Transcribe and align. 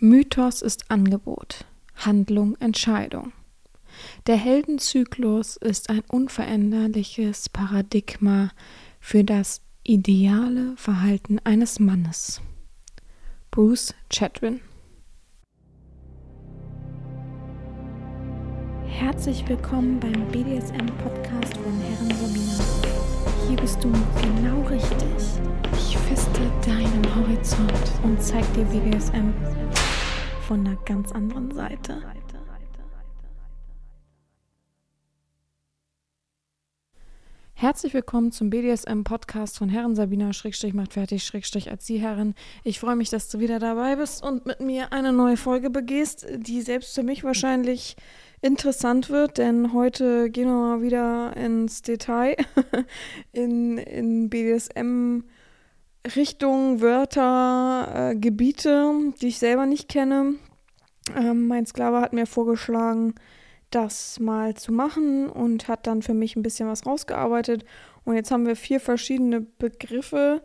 Mythos 0.00 0.62
ist 0.62 0.92
Angebot, 0.92 1.64
Handlung 1.96 2.54
Entscheidung. 2.60 3.32
Der 4.28 4.36
Heldenzyklus 4.36 5.56
ist 5.56 5.90
ein 5.90 6.02
unveränderliches 6.08 7.48
Paradigma 7.48 8.50
für 9.00 9.24
das 9.24 9.60
ideale 9.82 10.76
Verhalten 10.76 11.40
eines 11.40 11.80
Mannes. 11.80 12.40
Bruce 13.50 13.92
Chatwin 14.08 14.60
Herzlich 18.86 19.48
willkommen 19.48 19.98
beim 19.98 20.28
BDSM-Podcast 20.28 21.56
von 21.56 21.80
Herren 21.80 22.12
Romina. 22.20 22.88
Hier 23.48 23.56
bist 23.56 23.82
du 23.82 23.90
genau 24.22 24.62
richtig. 24.68 25.40
Ich 25.72 25.98
feste 25.98 26.40
deinen 26.64 27.16
Horizont 27.16 27.92
und 28.04 28.22
zeig 28.22 28.44
dir 28.54 28.64
BDSM 28.66 29.32
von 30.48 30.66
einer 30.66 30.76
ganz 30.86 31.12
anderen 31.12 31.50
Seite. 31.50 32.02
Herzlich 37.52 37.92
willkommen 37.92 38.32
zum 38.32 38.48
BDSM-Podcast 38.48 39.58
von 39.58 39.68
Herren 39.68 39.94
Sabina 39.94 40.32
Schrägstrich 40.32 40.72
macht 40.72 40.94
fertig 40.94 41.24
Schrägstrich 41.24 41.70
als 41.70 41.84
Sie 41.84 41.98
Herren. 41.98 42.34
Ich 42.64 42.80
freue 42.80 42.96
mich, 42.96 43.10
dass 43.10 43.28
du 43.28 43.40
wieder 43.40 43.58
dabei 43.58 43.96
bist 43.96 44.22
und 44.22 44.46
mit 44.46 44.60
mir 44.60 44.90
eine 44.94 45.12
neue 45.12 45.36
Folge 45.36 45.68
begehst, 45.68 46.26
die 46.38 46.62
selbst 46.62 46.94
für 46.94 47.02
mich 47.02 47.24
wahrscheinlich 47.24 47.96
interessant 48.40 49.10
wird, 49.10 49.36
denn 49.36 49.74
heute 49.74 50.30
gehen 50.30 50.46
wir 50.46 50.54
mal 50.54 50.80
wieder 50.80 51.36
ins 51.36 51.82
Detail 51.82 52.36
in, 53.32 53.76
in 53.76 54.30
BDSM 54.30 55.24
Richtungen, 56.16 56.80
Wörter, 56.80 58.10
äh, 58.10 58.16
Gebiete, 58.16 59.12
die 59.20 59.28
ich 59.28 59.38
selber 59.38 59.66
nicht 59.66 59.88
kenne. 59.88 60.34
Ähm, 61.16 61.46
mein 61.46 61.66
Sklave 61.66 62.00
hat 62.00 62.12
mir 62.12 62.26
vorgeschlagen, 62.26 63.14
das 63.70 64.18
mal 64.18 64.54
zu 64.54 64.72
machen 64.72 65.28
und 65.28 65.68
hat 65.68 65.86
dann 65.86 66.02
für 66.02 66.14
mich 66.14 66.36
ein 66.36 66.42
bisschen 66.42 66.68
was 66.68 66.86
rausgearbeitet. 66.86 67.64
Und 68.04 68.14
jetzt 68.14 68.30
haben 68.30 68.46
wir 68.46 68.56
vier 68.56 68.80
verschiedene 68.80 69.40
Begriffe, 69.40 70.42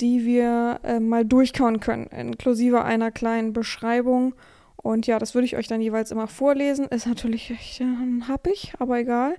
die 0.00 0.24
wir 0.24 0.80
äh, 0.82 1.00
mal 1.00 1.24
durchkauen 1.24 1.80
können, 1.80 2.06
inklusive 2.06 2.84
einer 2.84 3.10
kleinen 3.10 3.52
Beschreibung. 3.52 4.34
Und 4.76 5.06
ja, 5.06 5.18
das 5.18 5.34
würde 5.34 5.44
ich 5.44 5.56
euch 5.56 5.68
dann 5.68 5.80
jeweils 5.80 6.10
immer 6.10 6.26
vorlesen. 6.26 6.86
Ist 6.86 7.06
natürlich 7.06 7.50
echt 7.50 7.80
äh, 7.80 7.84
happig, 8.26 8.74
aber 8.78 8.98
egal 8.98 9.36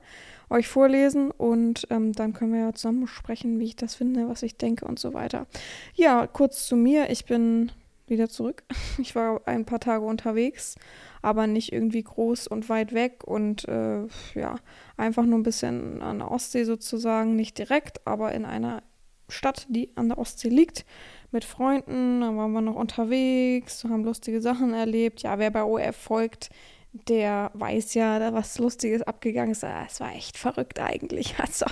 euch 0.51 0.67
vorlesen 0.67 1.31
und 1.31 1.87
ähm, 1.89 2.13
dann 2.13 2.33
können 2.33 2.53
wir 2.53 2.59
ja 2.59 2.73
zusammen 2.73 3.07
sprechen, 3.07 3.59
wie 3.59 3.65
ich 3.65 3.75
das 3.75 3.95
finde, 3.95 4.27
was 4.29 4.43
ich 4.43 4.57
denke 4.57 4.85
und 4.85 4.99
so 4.99 5.13
weiter. 5.13 5.47
Ja, 5.95 6.27
kurz 6.27 6.67
zu 6.67 6.75
mir. 6.75 7.09
Ich 7.09 7.25
bin 7.25 7.71
wieder 8.07 8.29
zurück. 8.29 8.63
Ich 8.99 9.15
war 9.15 9.41
ein 9.45 9.65
paar 9.65 9.79
Tage 9.79 10.05
unterwegs, 10.05 10.75
aber 11.21 11.47
nicht 11.47 11.71
irgendwie 11.71 12.03
groß 12.03 12.47
und 12.47 12.69
weit 12.69 12.93
weg 12.93 13.23
und 13.25 13.67
äh, 13.67 14.05
ja, 14.35 14.57
einfach 14.97 15.25
nur 15.25 15.39
ein 15.39 15.43
bisschen 15.43 16.01
an 16.01 16.19
der 16.19 16.29
Ostsee 16.29 16.65
sozusagen, 16.65 17.35
nicht 17.35 17.57
direkt, 17.57 18.05
aber 18.05 18.33
in 18.33 18.45
einer 18.45 18.83
Stadt, 19.29 19.65
die 19.69 19.89
an 19.95 20.09
der 20.09 20.17
Ostsee 20.17 20.49
liegt, 20.49 20.85
mit 21.31 21.45
Freunden. 21.45 22.21
Da 22.21 22.35
waren 22.35 22.51
wir 22.51 22.61
noch 22.61 22.75
unterwegs, 22.75 23.83
haben 23.85 24.03
lustige 24.03 24.41
Sachen 24.41 24.73
erlebt. 24.73 25.23
Ja, 25.23 25.39
wer 25.39 25.49
bei 25.49 25.63
OF 25.63 25.95
folgt, 25.95 26.49
der 26.93 27.51
weiß 27.53 27.93
ja, 27.93 28.19
da 28.19 28.33
was 28.33 28.59
Lustiges 28.59 29.01
abgegangen 29.01 29.51
ist. 29.51 29.63
Es 29.63 30.01
war 30.01 30.13
echt 30.13 30.37
verrückt 30.37 30.79
eigentlich. 30.79 31.35
Also, 31.41 31.65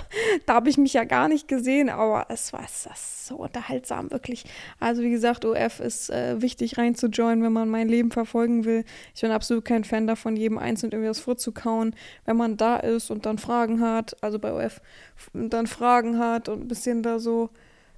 da 0.46 0.54
habe 0.54 0.68
ich 0.68 0.78
mich 0.78 0.94
ja 0.94 1.04
gar 1.04 1.28
nicht 1.28 1.46
gesehen, 1.46 1.90
aber 1.90 2.26
es 2.28 2.52
war 2.52 2.64
es 2.64 3.26
so 3.26 3.36
unterhaltsam, 3.36 4.10
wirklich. 4.10 4.44
Also, 4.80 5.02
wie 5.02 5.10
gesagt, 5.10 5.44
OF 5.44 5.80
ist 5.80 6.10
äh, 6.10 6.40
wichtig 6.42 6.76
reinzujoinen, 6.76 7.44
wenn 7.44 7.52
man 7.52 7.68
mein 7.68 7.88
Leben 7.88 8.10
verfolgen 8.10 8.64
will. 8.64 8.84
Ich 9.14 9.20
bin 9.20 9.30
absolut 9.30 9.64
kein 9.64 9.84
Fan 9.84 10.06
davon, 10.06 10.36
jedem 10.36 10.58
einzeln 10.58 10.92
irgendwie 10.92 11.10
was 11.10 11.20
vorzukauen. 11.20 11.94
Wenn 12.24 12.36
man 12.36 12.56
da 12.56 12.76
ist 12.76 13.10
und 13.10 13.26
dann 13.26 13.38
Fragen 13.38 13.80
hat, 13.80 14.16
also 14.22 14.38
bei 14.38 14.52
OF, 14.52 14.80
dann 15.32 15.66
Fragen 15.66 16.18
hat 16.18 16.48
und 16.48 16.62
ein 16.62 16.68
bisschen 16.68 17.02
da 17.02 17.18
so 17.18 17.50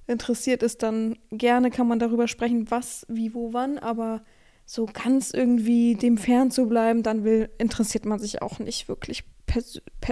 interessiert 0.07 0.63
ist, 0.63 0.83
dann 0.83 1.17
gerne 1.31 1.71
kann 1.71 1.87
man 1.87 1.99
darüber 1.99 2.27
sprechen, 2.27 2.69
was, 2.69 3.05
wie, 3.09 3.33
wo, 3.33 3.53
wann, 3.53 3.79
aber 3.79 4.21
so 4.65 4.85
ganz 4.85 5.31
irgendwie 5.31 5.95
dem 5.95 6.17
fern 6.17 6.51
zu 6.51 6.67
bleiben, 6.67 7.03
dann 7.03 7.23
will, 7.23 7.49
interessiert 7.57 8.05
man 8.05 8.19
sich 8.19 8.41
auch 8.41 8.59
nicht 8.59 8.87
wirklich 8.87 9.23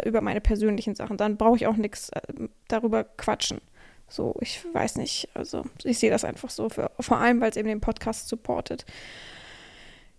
über 0.06 0.22
meine 0.22 0.41
persönlichen 0.41 0.95
Sachen. 0.95 1.17
Dann 1.17 1.38
brauche 1.38 1.56
ich 1.56 1.67
auch 1.67 1.78
nichts 1.78 2.09
äh, 2.09 2.22
darüber 2.67 3.03
quatschen. 3.03 3.59
So, 4.07 4.35
ich 4.41 4.63
weiß 4.73 4.97
nicht. 4.97 5.29
Also, 5.34 5.63
ich 5.84 5.97
sehe 5.97 6.11
das 6.11 6.25
einfach 6.25 6.50
so, 6.50 6.69
für, 6.69 6.91
vor 7.00 7.17
allem, 7.17 7.40
weil 7.40 7.50
es 7.50 7.57
eben 7.57 7.69
den 7.69 7.81
Podcast 7.81 8.28
supportet. 8.28 8.85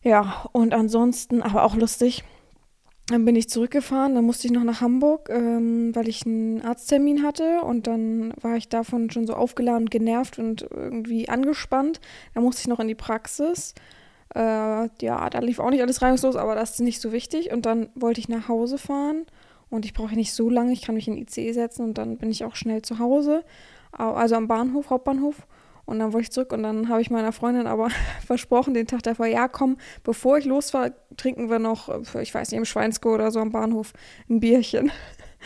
Ja, 0.03 0.47
und 0.53 0.73
ansonsten, 0.75 1.43
aber 1.43 1.65
auch 1.65 1.77
lustig. 1.77 2.25
Dann 3.09 3.25
bin 3.25 3.37
ich 3.37 3.51
zurückgefahren, 3.51 4.15
dann 4.15 4.25
musste 4.25 4.47
ich 4.47 4.53
noch 4.53 4.63
nach 4.63 4.81
Hamburg, 4.81 5.29
ähm, 5.29 5.95
weil 5.95 6.09
ich 6.09 6.25
einen 6.25 6.63
Arzttermin 6.63 7.25
hatte 7.25 7.61
und 7.63 7.89
dann 7.89 8.33
war 8.41 8.57
ich 8.57 8.69
davon 8.69 9.11
schon 9.11 9.27
so 9.27 9.35
aufgeladen, 9.35 9.91
genervt 9.91 10.39
und 10.39 10.63
irgendwie 10.63 11.29
angespannt. 11.29 12.01
Dann 12.33 12.45
musste 12.45 12.63
ich 12.63 12.69
noch 12.69 12.79
in 12.79 12.89
die 12.89 12.95
Praxis 12.95 13.75
äh, 14.35 14.89
ja, 15.01 15.31
da 15.31 15.39
lief 15.41 15.59
auch 15.59 15.71
nicht 15.71 15.83
alles 15.83 16.03
reibungslos, 16.03 16.37
aber 16.37 16.55
das 16.55 16.73
ist 16.73 16.81
nicht 16.81 17.01
so 17.01 17.13
wichtig. 17.13 17.53
Und 17.53 17.67
dann 17.67 17.89
wollte 17.95 18.21
ich 18.21 18.29
nach 18.29 18.49
Hause 18.49 18.79
fahren 18.79 19.27
und 19.71 19.85
ich 19.85 19.95
brauche 19.95 20.15
nicht 20.15 20.33
so 20.33 20.49
lange, 20.51 20.73
ich 20.73 20.83
kann 20.83 20.95
mich 20.95 21.09
in 21.09 21.15
den 21.15 21.23
ICE 21.23 21.53
setzen 21.53 21.85
und 21.85 21.99
dann 21.99 22.19
bin 22.19 22.31
ich 22.31 22.45
auch 22.45 22.57
schnell 22.57 22.83
zu 22.83 22.99
Hause. 22.99 23.45
Also 23.93 24.37
am 24.37 24.49
Bahnhof, 24.49 24.91
Hauptbahnhof. 24.91 25.47
Und 25.85 25.99
dann 25.99 26.13
wollte 26.13 26.25
ich 26.25 26.31
zurück 26.31 26.53
und 26.53 26.63
dann 26.63 26.89
habe 26.89 27.03
ich 27.03 27.11
meiner 27.11 27.33
Freundin 27.33 27.67
aber 27.67 27.89
versprochen, 28.27 28.73
den 28.73 28.87
Tag 28.87 29.03
davor, 29.03 29.27
ja 29.27 29.49
komm, 29.49 29.77
bevor 30.05 30.39
ich 30.39 30.45
losfahre, 30.45 30.95
trinken 31.17 31.51
wir 31.51 31.59
noch, 31.59 31.89
ich 32.21 32.33
weiß 32.33 32.51
nicht, 32.51 32.59
im 32.59 32.65
Schweinsko 32.65 33.13
oder 33.13 33.31
so 33.31 33.41
am 33.41 33.51
Bahnhof 33.51 33.93
ein 34.31 34.41
Bierchen. 34.41 34.93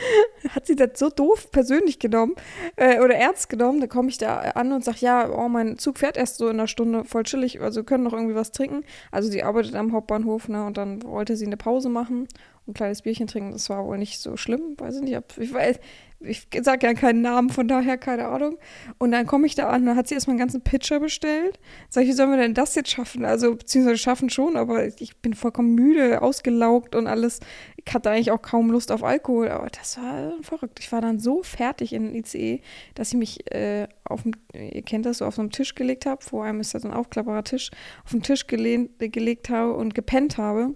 hat 0.51 0.67
sie 0.67 0.77
das 0.77 0.99
so 0.99 1.11
doof 1.11 1.51
persönlich 1.51 1.99
genommen 1.99 2.35
äh, 2.77 3.01
oder 3.01 3.15
ernst 3.15 3.49
genommen. 3.49 3.81
Da 3.81 3.87
komme 3.87 4.09
ich 4.09 4.19
da 4.19 4.39
an 4.39 4.73
und 4.73 4.85
sage, 4.85 4.99
ja, 5.01 5.29
oh, 5.29 5.49
mein 5.49 5.79
Zug 5.79 5.99
fährt 5.99 6.17
erst 6.17 6.37
so 6.37 6.49
in 6.49 6.57
einer 6.59 6.69
Stunde, 6.69 7.05
voll 7.05 7.25
chillig, 7.25 7.61
also 7.61 7.85
können 7.85 8.05
noch 8.05 8.13
irgendwie 8.13 8.35
was 8.35 8.53
trinken. 8.53 8.85
Also 9.11 9.31
sie 9.31 9.43
arbeitet 9.43 9.75
am 9.75 9.93
Hauptbahnhof, 9.93 10.49
ne, 10.49 10.65
und 10.65 10.77
dann 10.77 11.03
wollte 11.03 11.37
sie 11.37 11.47
eine 11.47 11.57
Pause 11.57 11.89
machen 11.89 12.29
und 12.67 12.73
ein 12.73 12.75
kleines 12.75 13.03
Bierchen 13.03 13.27
trinken. 13.27 13.53
Das 13.53 13.71
war 13.71 13.85
wohl 13.87 13.99
nicht 13.99 14.19
so 14.21 14.37
schlimm, 14.37 14.75
weiß 14.79 14.97
ich 14.97 15.03
nicht. 15.03 15.21
Ich 15.39 15.53
weiß, 15.53 15.79
ich 16.21 16.49
sage 16.63 16.87
ja 16.87 16.95
keinen 16.95 17.21
Namen, 17.21 17.51
von 17.51 17.69
daher 17.69 17.99
keine 17.99 18.29
Ahnung. 18.29 18.59
Und 18.99 19.13
dann 19.13 19.27
komme 19.27 19.47
ich 19.47 19.55
da 19.55 19.69
an, 19.69 19.85
dann 19.87 19.97
hat 19.97 20.09
sie 20.09 20.15
erstmal 20.15 20.33
einen 20.33 20.41
ganzen 20.41 20.63
Pitcher 20.63 21.01
bestellt. 21.01 21.59
Sag 21.89 22.03
ich, 22.03 22.09
wie 22.09 22.13
sollen 22.13 22.31
wir 22.31 22.39
denn 22.39 22.55
das 22.55 22.75
jetzt 22.75 22.91
schaffen? 22.91 23.25
Also, 23.25 23.55
beziehungsweise 23.55 23.99
schaffen 23.99 24.31
schon, 24.31 24.57
aber 24.57 24.87
ich 24.87 25.17
bin 25.19 25.35
vollkommen 25.35 25.75
müde, 25.75 26.23
ausgelaugt 26.23 26.95
und 26.95 27.07
alles. 27.07 27.41
Ich 27.77 27.93
hatte 27.93 28.11
eigentlich 28.11 28.31
auch 28.31 28.43
kaum 28.43 28.71
Lust 28.71 28.91
auf 28.91 29.05
Alkohol, 29.05 29.49
aber 29.49 29.69
das 29.69 29.99
war 29.99 30.33
verrückt. 30.43 30.81
Ich 30.81 30.91
war 30.91 31.01
dann 31.01 31.19
so 31.19 31.43
fertig 31.43 31.93
in 31.93 32.05
den 32.05 32.15
ICE, 32.15 32.61
dass 32.95 33.09
ich 33.09 33.19
mich 33.19 33.53
äh, 33.53 33.87
auf 34.05 34.25
ihr 34.55 34.83
kennt 34.83 35.07
das, 35.07 35.19
so 35.19 35.27
auf 35.27 35.35
so 35.35 35.43
einem 35.43 35.51
Tisch 35.51 35.75
gelegt 35.75 36.07
habe. 36.07 36.23
Vor 36.25 36.45
allem 36.45 36.61
ist 36.61 36.75
da 36.75 36.81
so 36.81 36.89
ein 36.89 36.95
aufklappbarer 36.95 37.45
Tisch, 37.45 37.71
auf 38.05 38.13
den 38.13 38.23
Tisch 38.23 38.47
gelehnt, 38.47 38.99
gelegt 38.99 39.51
habe 39.51 39.75
und 39.75 39.95
gepennt 39.95 40.39
habe 40.39 40.75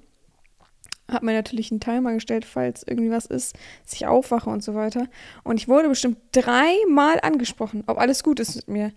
habe 1.10 1.26
mir 1.26 1.32
natürlich 1.32 1.70
einen 1.70 1.80
Timer 1.80 2.14
gestellt, 2.14 2.44
falls 2.44 2.82
irgendwie 2.86 3.10
was 3.10 3.26
ist, 3.26 3.56
dass 3.84 3.94
ich 3.94 4.06
aufwache 4.06 4.50
und 4.50 4.62
so 4.62 4.74
weiter. 4.74 5.08
Und 5.44 5.56
ich 5.56 5.68
wurde 5.68 5.88
bestimmt 5.88 6.18
dreimal 6.32 7.18
angesprochen, 7.22 7.84
ob 7.86 7.98
alles 7.98 8.22
gut 8.22 8.40
ist 8.40 8.56
mit 8.56 8.68
mir. 8.68 8.92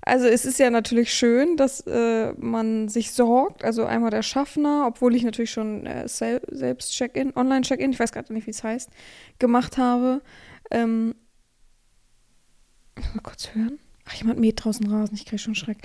Also 0.00 0.26
es 0.26 0.44
ist 0.44 0.58
ja 0.58 0.70
natürlich 0.70 1.12
schön, 1.12 1.56
dass 1.56 1.80
äh, 1.80 2.32
man 2.38 2.88
sich 2.88 3.12
sorgt. 3.12 3.64
Also 3.64 3.84
einmal 3.84 4.10
der 4.10 4.22
Schaffner, 4.22 4.86
obwohl 4.86 5.14
ich 5.14 5.24
natürlich 5.24 5.50
schon 5.50 5.86
äh, 5.86 6.08
sel 6.08 6.40
selbst 6.50 6.92
Check-in, 6.92 7.36
Online-Check-in, 7.36 7.92
ich 7.92 7.98
weiß 7.98 8.12
gerade 8.12 8.32
nicht, 8.32 8.46
wie 8.46 8.52
es 8.52 8.62
heißt, 8.62 8.90
gemacht 9.38 9.76
habe. 9.76 10.22
Ähm, 10.70 11.14
mal 13.14 13.22
kurz 13.22 13.54
hören. 13.54 13.78
Ach, 14.06 14.14
jemand 14.14 14.38
mäht 14.38 14.64
draußen 14.64 14.90
Rasen, 14.90 15.14
ich 15.14 15.26
kriege 15.26 15.38
schon 15.38 15.54
Schreck. 15.54 15.78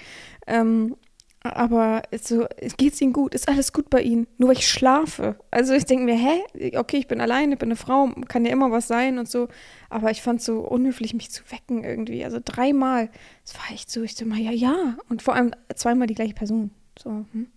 Ähm, 0.48 0.96
aber 1.44 2.04
so, 2.22 2.48
geht's 2.78 3.02
ihnen 3.02 3.12
gut? 3.12 3.36
Ist 3.36 3.50
alles 3.50 3.74
gut 3.74 3.90
bei 3.90 4.02
ihnen? 4.02 4.28
Nur 4.38 4.50
weil 4.50 4.58
ich 4.58 4.68
schlafe. 4.68 5.36
Also 5.52 5.74
ich 5.74 5.84
denke 5.86 6.06
mir, 6.06 6.16
hä? 6.16 6.78
Okay, 6.78 6.98
ich 6.98 7.08
bin 7.08 7.20
alleine, 7.20 7.58
bin 7.58 7.68
eine 7.68 7.76
Frau, 7.76 8.10
kann 8.30 8.46
ja 8.46 8.52
immer 8.52 8.72
was 8.72 8.88
sein 8.88 9.20
und 9.20 9.30
so. 9.30 9.50
Aber 9.90 10.10
ich 10.10 10.22
fand 10.22 10.40
es 10.40 10.46
so 10.46 10.62
unhöflich, 10.62 11.14
mich 11.14 11.32
zu 11.32 11.44
wecken 11.52 11.84
irgendwie. 11.84 12.24
Also 12.24 12.40
dreimal. 12.44 13.10
Das 13.44 13.56
war 13.56 13.72
echt 13.74 13.92
so, 13.92 14.04
ich 14.04 14.16
so 14.16 14.26
mal, 14.26 14.40
ja, 14.40 14.52
ja. 14.52 14.98
Und 15.10 15.22
vor 15.22 15.36
allem 15.36 15.52
zweimal 15.76 16.08
die 16.08 16.16
gleiche 16.16 16.34
Person. 16.34 16.72
So, 16.98 17.10
hm? 17.10 17.48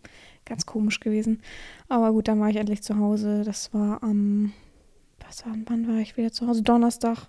ganz 0.45 0.67
komisch 0.67 0.99
gewesen. 0.99 1.43
Aber 1.89 2.13
gut, 2.13 2.27
dann 2.27 2.41
war 2.41 2.49
ich 2.49 2.57
endlich 2.57 2.83
zu 2.83 2.99
Hause. 2.99 3.43
Das 3.45 3.73
war 3.73 4.03
am, 4.03 4.53
was 5.25 5.47
war, 5.47 5.55
wann 5.67 5.87
war 5.87 5.99
ich 5.99 6.17
wieder 6.17 6.33
zu 6.33 6.49
Hause? 6.49 6.63
Donnerstag. 6.63 7.29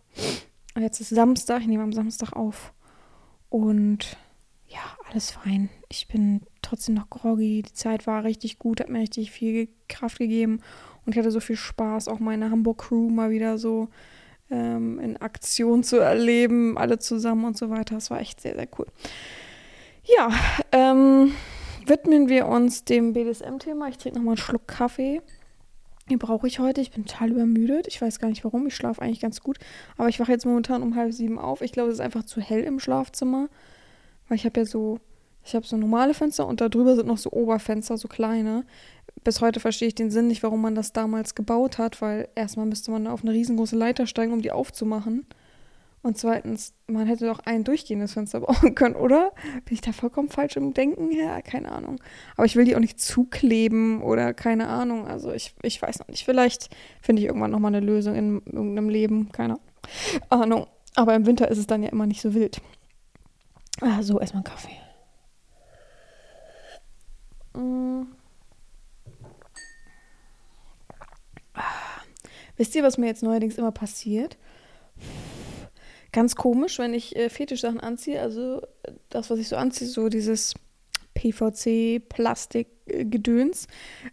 Und 0.75 0.81
jetzt 0.81 1.01
ist 1.01 1.09
Samstag. 1.09 1.61
Ich 1.61 1.67
nehme 1.67 1.83
am 1.83 1.93
Samstag 1.93 2.33
auf. 2.33 2.73
Und 3.49 4.17
ja, 4.77 5.09
alles 5.09 5.31
fein. 5.31 5.69
Ich 5.89 6.07
bin 6.07 6.41
trotzdem 6.61 6.95
noch 6.95 7.09
groggy. 7.09 7.63
Die 7.63 7.73
Zeit 7.73 8.07
war 8.07 8.23
richtig 8.23 8.59
gut, 8.59 8.79
hat 8.79 8.89
mir 8.89 8.99
richtig 8.99 9.31
viel 9.31 9.69
Kraft 9.89 10.19
gegeben 10.19 10.61
und 11.05 11.13
ich 11.13 11.17
hatte 11.17 11.31
so 11.31 11.39
viel 11.39 11.55
Spaß, 11.55 12.07
auch 12.07 12.19
meine 12.19 12.51
Hamburg-Crew 12.51 13.09
mal 13.09 13.29
wieder 13.31 13.57
so 13.57 13.89
ähm, 14.51 14.99
in 14.99 15.17
Aktion 15.17 15.83
zu 15.83 15.97
erleben, 15.97 16.77
alle 16.77 16.99
zusammen 16.99 17.45
und 17.45 17.57
so 17.57 17.69
weiter. 17.69 17.95
Das 17.95 18.11
war 18.11 18.19
echt 18.19 18.41
sehr, 18.41 18.55
sehr 18.55 18.67
cool. 18.77 18.87
Ja, 20.03 20.29
ähm, 20.71 21.33
widmen 21.85 22.29
wir 22.29 22.47
uns 22.47 22.85
dem 22.85 23.13
BDSM-Thema. 23.13 23.89
Ich 23.89 23.97
trinke 23.97 24.19
nochmal 24.19 24.33
einen 24.33 24.37
Schluck 24.37 24.67
Kaffee. 24.67 25.21
Den 26.09 26.19
brauche 26.19 26.47
ich 26.47 26.59
heute. 26.59 26.79
Ich 26.79 26.91
bin 26.91 27.05
total 27.05 27.31
übermüdet. 27.31 27.87
Ich 27.87 28.01
weiß 28.01 28.19
gar 28.19 28.29
nicht 28.29 28.45
warum. 28.45 28.67
Ich 28.67 28.75
schlafe 28.75 29.01
eigentlich 29.01 29.19
ganz 29.19 29.41
gut. 29.41 29.57
Aber 29.97 30.07
ich 30.07 30.19
wache 30.19 30.31
jetzt 30.31 30.45
momentan 30.45 30.81
um 30.81 30.95
halb 30.95 31.11
sieben 31.11 31.37
auf. 31.37 31.61
Ich 31.61 31.73
glaube, 31.73 31.89
es 31.89 31.95
ist 31.95 32.01
einfach 32.01 32.23
zu 32.23 32.39
hell 32.39 32.63
im 32.63 32.79
Schlafzimmer. 32.79 33.49
Weil 34.27 34.37
ich 34.37 34.45
habe 34.45 34.59
ja 34.59 34.65
so, 34.65 34.99
ich 35.43 35.55
habe 35.55 35.65
so 35.65 35.77
normale 35.77 36.13
Fenster 36.13 36.47
und 36.47 36.61
da 36.61 36.69
drüber 36.69 36.95
sind 36.95 37.07
noch 37.07 37.17
so 37.17 37.31
Oberfenster, 37.31 37.97
so 37.97 38.07
kleine. 38.07 38.65
Bis 39.23 39.41
heute 39.41 39.59
verstehe 39.59 39.87
ich 39.87 39.95
den 39.95 40.11
Sinn 40.11 40.27
nicht, 40.27 40.43
warum 40.43 40.61
man 40.61 40.75
das 40.75 40.93
damals 40.93 41.35
gebaut 41.35 41.77
hat, 41.77 42.01
weil 42.01 42.29
erstmal 42.35 42.65
müsste 42.65 42.91
man 42.91 43.07
auf 43.07 43.23
eine 43.23 43.31
riesengroße 43.31 43.75
Leiter 43.75 44.07
steigen, 44.07 44.33
um 44.33 44.41
die 44.41 44.51
aufzumachen. 44.51 45.25
Und 46.03 46.17
zweitens, 46.17 46.73
man 46.87 47.07
hätte 47.07 47.25
doch 47.25 47.39
ein 47.39 47.63
durchgehendes 47.63 48.13
Fenster 48.13 48.39
bauen 48.41 48.75
können, 48.75 48.95
oder? 48.95 49.31
Bin 49.65 49.73
ich 49.73 49.81
da 49.81 49.91
vollkommen 49.91 50.29
falsch 50.29 50.55
im 50.55 50.73
Denken? 50.73 51.11
Ja, 51.11 51.41
keine 51.41 51.71
Ahnung. 51.71 51.99
Aber 52.35 52.45
ich 52.45 52.55
will 52.55 52.65
die 52.65 52.75
auch 52.75 52.79
nicht 52.79 53.01
zukleben 53.01 54.01
oder 54.01 54.33
keine 54.33 54.67
Ahnung. 54.67 55.07
Also 55.07 55.31
ich, 55.31 55.53
ich 55.63 55.81
weiß 55.81 55.99
noch 55.99 56.07
nicht. 56.07 56.23
Vielleicht 56.23 56.69
finde 57.01 57.21
ich 57.21 57.27
irgendwann 57.27 57.51
nochmal 57.51 57.75
eine 57.75 57.85
Lösung 57.85 58.15
in 58.15 58.41
irgendeinem 58.45 58.89
Leben. 58.89 59.31
Keine 59.31 59.59
Ahnung. 60.29 60.67
Aber 60.95 61.13
im 61.13 61.25
Winter 61.25 61.49
ist 61.49 61.57
es 61.57 61.67
dann 61.67 61.83
ja 61.83 61.89
immer 61.89 62.07
nicht 62.07 62.21
so 62.21 62.33
wild. 62.33 62.61
Ah, 63.81 64.01
so, 64.01 64.19
erstmal 64.19 64.43
einen 64.43 64.51
Kaffee. 64.51 64.77
Mm. 67.53 68.03
Ah. 71.53 71.61
Wisst 72.55 72.75
ihr, 72.75 72.83
was 72.83 72.97
mir 72.97 73.07
jetzt 73.07 73.23
neuerdings 73.23 73.57
immer 73.57 73.71
passiert? 73.71 74.37
ganz 76.17 76.35
komisch, 76.35 76.79
wenn 76.79 76.95
ich 76.95 77.15
äh, 77.15 77.29
Fetischsachen 77.29 77.79
anziehe. 77.79 78.19
Also 78.19 78.63
das, 79.09 79.29
was 79.29 79.37
ich 79.37 79.49
so 79.49 79.55
anziehe, 79.55 79.87
so 79.87 80.09
dieses 80.09 80.55
PVC-Plastik-Gedöns 81.13 83.67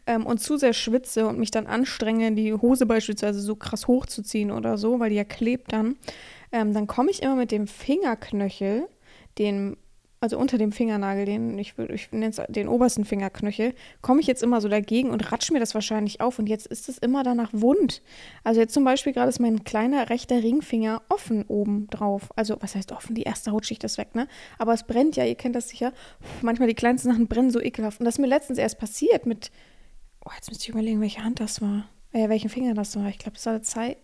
ähm, 0.06 0.26
und 0.26 0.38
zu 0.38 0.58
sehr 0.58 0.75
schwitze 0.75 1.26
und 1.26 1.38
mich 1.38 1.50
dann 1.50 1.67
anstrenge, 1.67 2.32
die 2.32 2.52
Hose 2.52 2.84
beispielsweise 2.84 3.40
so 3.40 3.56
krass 3.56 3.88
hochzuziehen 3.88 4.50
oder 4.50 4.76
so, 4.76 5.00
weil 5.00 5.08
die 5.10 5.17
ja 5.17 5.25
klebt 5.25 5.72
dann, 5.72 5.96
ähm, 6.52 6.75
dann 6.75 6.87
komme 6.87 7.10
ich 7.10 7.22
immer 7.22 7.37
mit 7.37 7.50
dem 7.50 7.67
Fingerknöchel, 7.67 8.87
den 9.38 9.76
also 10.25 10.38
unter 10.38 10.56
dem 10.56 10.72
Fingernagel, 10.72 11.26
den 11.26 11.58
ich, 11.58 11.75
ich 11.78 12.10
nenne 12.10 12.31
es 12.31 12.40
den 12.48 12.66
obersten 12.66 13.04
Fingerknöchel, 13.04 13.75
komme 14.00 14.22
ich 14.22 14.26
jetzt 14.26 14.42
immer 14.42 14.62
so 14.62 14.70
dagegen 14.70 15.10
und 15.10 15.31
ratsch 15.31 15.50
mir 15.50 15.60
das 15.60 15.75
wahrscheinlich 15.75 16.22
auf 16.22 16.38
und 16.38 16.48
jetzt 16.48 16.66
ist 16.66 16.88
es 16.88 16.96
immer 16.96 17.22
danach 17.22 17.50
wund. 17.52 18.00
Also 18.42 18.58
jetzt 18.58 18.72
zum 18.72 18.84
Beispiel 18.84 19.12
gerade 19.12 19.28
ist 19.28 19.38
mein 19.38 19.64
kleiner 19.64 20.08
rechter 20.08 20.42
Ringfinger 20.42 21.02
offen 21.10 21.44
oben 21.46 21.88
drauf. 21.88 22.31
Also 22.36 22.56
was 22.60 22.75
heißt 22.75 22.92
offen? 22.92 23.14
Die 23.14 23.25
erste 23.25 23.52
Hautschicht 23.52 23.84
ist 23.84 23.98
weg, 23.98 24.14
ne? 24.14 24.26
Aber 24.56 24.72
es 24.72 24.84
brennt 24.84 25.14
ja, 25.16 25.26
ihr 25.26 25.34
kennt 25.34 25.56
das 25.56 25.69
sicher. 25.69 25.92
Manchmal 26.40 26.69
die 26.69 26.75
kleinsten 26.75 27.10
Sachen 27.10 27.28
brennen 27.28 27.50
so 27.50 27.60
ekelhaft. 27.60 28.00
Und 28.00 28.06
das 28.06 28.14
ist 28.14 28.20
mir 28.20 28.26
letztens 28.26 28.58
erst 28.58 28.78
passiert 28.78 29.26
mit, 29.26 29.50
oh, 30.25 30.31
jetzt 30.34 30.48
müsste 30.48 30.62
ich 30.62 30.70
überlegen, 30.70 31.02
welche 31.02 31.22
Hand 31.22 31.38
das 31.38 31.60
war. 31.60 31.86
Äh, 32.12 32.31
welchen 32.31 32.48
Finger 32.48 32.72
das 32.72 32.96
war. 32.96 33.10
Ich 33.10 33.19
glaube, 33.19 33.34
das 33.34 33.44
war 33.44 33.52
der 33.52 33.62
Zeit. 33.62 33.98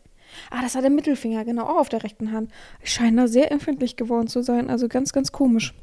Ah, 0.51 0.63
das 0.63 0.75
war 0.75 0.83
der 0.83 0.91
Mittelfinger, 0.91 1.45
genau, 1.45 1.65
auch 1.65 1.79
auf 1.79 1.89
der 1.89 2.03
rechten 2.03 2.33
Hand. 2.33 2.51
Ich 2.83 2.93
scheine 2.93 3.23
da 3.23 3.29
sehr 3.29 3.51
empfindlich 3.51 3.97
geworden 3.97 4.29
zu 4.29 4.43
sein. 4.43 4.71
Also 4.71 4.89
ganz, 4.89 5.13
ganz 5.13 5.33
komisch. 5.33 5.75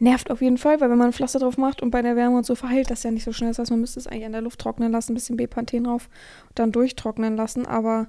Nervt 0.00 0.30
auf 0.30 0.40
jeden 0.40 0.58
Fall, 0.58 0.80
weil 0.80 0.90
wenn 0.90 0.98
man 0.98 1.08
ein 1.08 1.12
Pflaster 1.12 1.40
drauf 1.40 1.58
macht 1.58 1.82
und 1.82 1.90
bei 1.90 2.02
der 2.02 2.14
Wärme 2.14 2.36
und 2.36 2.46
so 2.46 2.54
verheilt 2.54 2.90
das 2.90 3.02
ja 3.02 3.10
nicht 3.10 3.24
so 3.24 3.32
schnell. 3.32 3.50
Das 3.50 3.58
heißt, 3.58 3.70
man 3.70 3.80
müsste 3.80 3.98
es 3.98 4.06
eigentlich 4.06 4.24
in 4.24 4.32
der 4.32 4.42
Luft 4.42 4.60
trocknen 4.60 4.92
lassen, 4.92 5.12
ein 5.12 5.14
bisschen 5.14 5.36
Bepanthen 5.36 5.84
drauf 5.84 6.08
und 6.48 6.58
dann 6.58 6.70
durchtrocknen 6.70 7.36
lassen. 7.36 7.66
Aber 7.66 8.06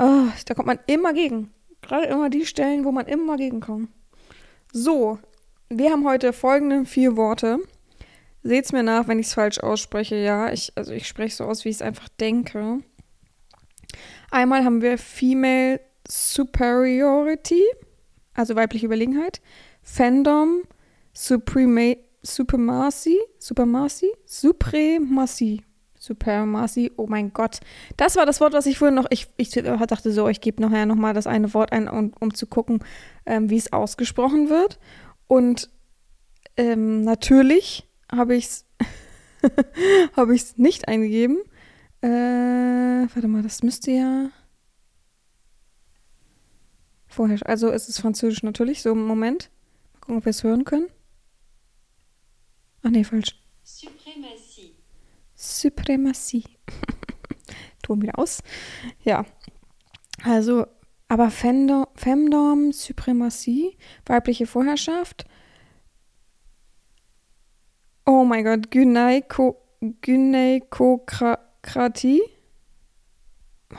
oh, 0.00 0.24
da 0.46 0.54
kommt 0.54 0.66
man 0.66 0.80
immer 0.86 1.12
gegen. 1.12 1.50
Gerade 1.80 2.06
immer 2.06 2.28
die 2.28 2.44
Stellen, 2.44 2.84
wo 2.84 2.92
man 2.92 3.06
immer 3.06 3.36
gegenkommt. 3.36 3.88
So, 4.72 5.18
wir 5.68 5.90
haben 5.90 6.06
heute 6.06 6.32
folgende 6.32 6.86
vier 6.86 7.16
Worte. 7.16 7.58
Seht's 8.42 8.72
mir 8.72 8.82
nach, 8.82 9.06
wenn 9.06 9.20
ich 9.20 9.26
es 9.26 9.34
falsch 9.34 9.60
ausspreche. 9.60 10.16
Ja, 10.16 10.52
ich, 10.52 10.72
also 10.74 10.92
ich 10.92 11.06
spreche 11.06 11.36
so 11.36 11.44
aus, 11.44 11.64
wie 11.64 11.68
ich 11.68 11.76
es 11.76 11.82
einfach 11.82 12.08
denke. 12.08 12.80
Einmal 14.32 14.64
haben 14.64 14.80
wir 14.80 14.96
Female 14.96 15.78
Superiority, 16.08 17.62
also 18.32 18.56
weibliche 18.56 18.86
Überlegenheit. 18.86 19.42
Fandom, 19.82 20.62
Supreme, 21.12 21.98
Supremacy, 22.22 23.18
Supremacy, 23.38 24.10
Supremacy, 24.24 25.62
Supremacy, 25.98 26.90
oh 26.96 27.06
mein 27.06 27.34
Gott. 27.34 27.60
Das 27.98 28.16
war 28.16 28.24
das 28.24 28.40
Wort, 28.40 28.54
was 28.54 28.64
ich 28.64 28.78
vorhin 28.78 28.94
noch, 28.94 29.04
ich, 29.10 29.28
ich 29.36 29.50
dachte 29.50 30.10
so, 30.10 30.26
ich 30.28 30.40
gebe 30.40 30.62
nachher 30.62 30.86
nochmal 30.86 31.12
das 31.12 31.26
eine 31.26 31.52
Wort 31.52 31.70
ein, 31.72 31.86
um, 31.86 32.14
um 32.18 32.32
zu 32.32 32.46
gucken, 32.46 32.82
ähm, 33.26 33.50
wie 33.50 33.58
es 33.58 33.70
ausgesprochen 33.74 34.48
wird. 34.48 34.78
Und 35.26 35.68
ähm, 36.56 37.02
natürlich 37.02 37.86
habe 38.10 38.34
ich 38.34 38.46
es 38.46 38.66
habe 40.16 40.34
ich 40.34 40.42
es 40.42 40.56
nicht 40.56 40.88
eingegeben. 40.88 41.38
Äh, 42.02 42.08
warte 43.14 43.28
mal, 43.28 43.42
das 43.42 43.62
müsste 43.62 43.92
ja 43.92 44.30
vorher, 47.06 47.38
also 47.46 47.70
es 47.70 47.88
ist 47.88 48.00
Französisch 48.00 48.42
natürlich, 48.42 48.82
so 48.82 48.90
im 48.92 49.06
Moment. 49.06 49.50
Mal 49.92 50.00
gucken, 50.00 50.16
ob 50.16 50.24
wir 50.24 50.30
es 50.30 50.42
hören 50.42 50.64
können. 50.64 50.88
Ach 52.82 52.90
nee, 52.90 53.04
falsch. 53.04 53.40
Suprematie. 53.62 54.74
Suprematie. 55.34 56.44
Ton 57.82 58.02
wieder 58.02 58.18
aus. 58.18 58.42
Ja. 59.04 59.24
Also, 60.24 60.66
aber 61.06 61.30
Femdom, 61.30 61.86
Femdom 61.94 62.72
Suprematie, 62.72 63.76
weibliche 64.06 64.46
Vorherrschaft. 64.46 65.24
Oh 68.04 68.24
mein 68.24 68.44
Gott, 68.44 68.70
Gynaiko, 68.70 69.60
Gynäkokratie. 71.62 72.22
Oh, 73.72 73.76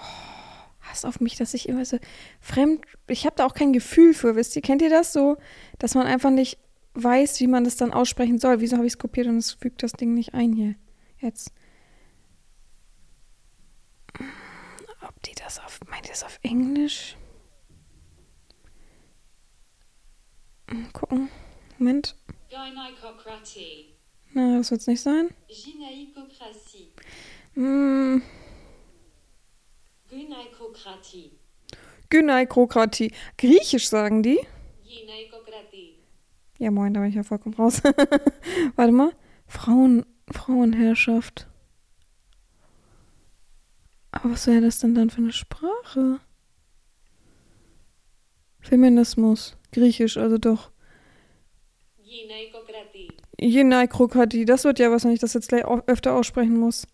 Hass 0.82 1.06
auf 1.06 1.20
mich, 1.20 1.36
dass 1.36 1.54
ich 1.54 1.70
immer 1.70 1.86
so 1.86 1.98
fremd. 2.40 2.86
Ich 3.08 3.26
habe 3.26 3.36
da 3.36 3.46
auch 3.46 3.54
kein 3.54 3.74
Gefühl 3.74 4.14
für, 4.14 4.36
wisst 4.36 4.56
ihr? 4.56 4.62
Kennt 4.62 4.82
ihr 4.82 4.90
das 4.90 5.14
so? 5.14 5.38
Dass 5.80 5.96
man 5.96 6.08
einfach 6.08 6.30
nicht 6.30 6.58
weiß, 6.96 7.40
wie 7.40 7.48
man 7.48 7.64
das 7.64 7.78
dann 7.78 7.94
aussprechen 7.94 8.40
soll. 8.40 8.60
Wieso 8.60 8.78
habe 8.78 8.86
ich 8.86 8.94
es 8.94 9.00
kopiert 9.00 9.28
und 9.28 9.38
es 9.38 9.54
fügt 9.54 9.84
das 9.84 9.94
Ding 9.94 10.14
nicht 10.14 10.34
ein 10.34 10.54
hier? 10.54 10.76
Jetzt. 11.20 11.52
Ob 15.02 15.22
die 15.24 15.34
das 15.36 15.60
auf. 15.60 15.80
Meint 15.90 16.06
ihr 16.06 16.12
das 16.12 16.24
auf 16.24 16.40
Englisch? 16.44 17.18
Gucken. 20.94 21.30
Moment. 21.78 22.16
Na, 24.34 24.58
das 24.58 24.72
wird 24.72 24.82
es 24.82 24.88
nicht 24.88 25.02
sein. 25.02 25.30
Gynäkokratie. 27.56 27.56
Hm. 27.56 28.22
Gynäkokratie. 30.10 31.32
Gynäkokratie. 32.10 33.12
Griechisch 33.38 33.90
sagen 33.90 34.24
die. 34.24 34.40
Gynäkokratie. 34.84 35.98
Ja, 36.60 36.72
moin, 36.72 36.94
da 36.94 37.02
bin 37.02 37.10
ich 37.10 37.16
ja 37.16 37.24
vollkommen 37.24 37.56
raus. 37.56 37.82
Warte 38.76 38.92
mal. 38.92 39.12
Frauen, 39.48 40.06
Frauenherrschaft. 40.32 41.48
Aber 44.12 44.32
was 44.32 44.48
wäre 44.48 44.62
das 44.62 44.80
denn 44.80 44.96
dann 44.96 45.10
für 45.10 45.22
eine 45.22 45.34
Sprache? 45.34 46.20
Feminismus. 48.62 49.58
Griechisch, 49.72 50.18
also 50.18 50.38
doch. 50.38 50.72
Jenaikokratie. 53.40 54.46
Das 54.46 54.64
wird 54.64 54.80
ja 54.80 54.92
was, 54.92 55.04
wenn 55.04 55.12
ich 55.12 55.20
das 55.20 55.34
jetzt 55.34 55.50
gleich 55.50 55.66
öfter 55.66 56.14
aussprechen 56.14 56.58
muss. 56.58 56.88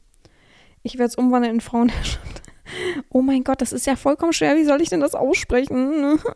Ich 0.83 0.93
werde 0.93 1.09
es 1.09 1.15
umwandeln 1.15 1.55
in 1.55 1.62
Frauenherrschaft. 1.62 2.27
Oh 3.09 3.24
mein 3.24 3.43
Gott, 3.43 3.62
das 3.62 3.74
ist 3.74 3.88
ja 3.88 3.95
vollkommen 3.95 4.31
schwer. 4.31 4.55
Wie 4.55 4.63
soll 4.63 4.79
ich 4.79 4.89
denn 4.89 5.00
das 5.00 5.15
aussprechen? 5.15 6.19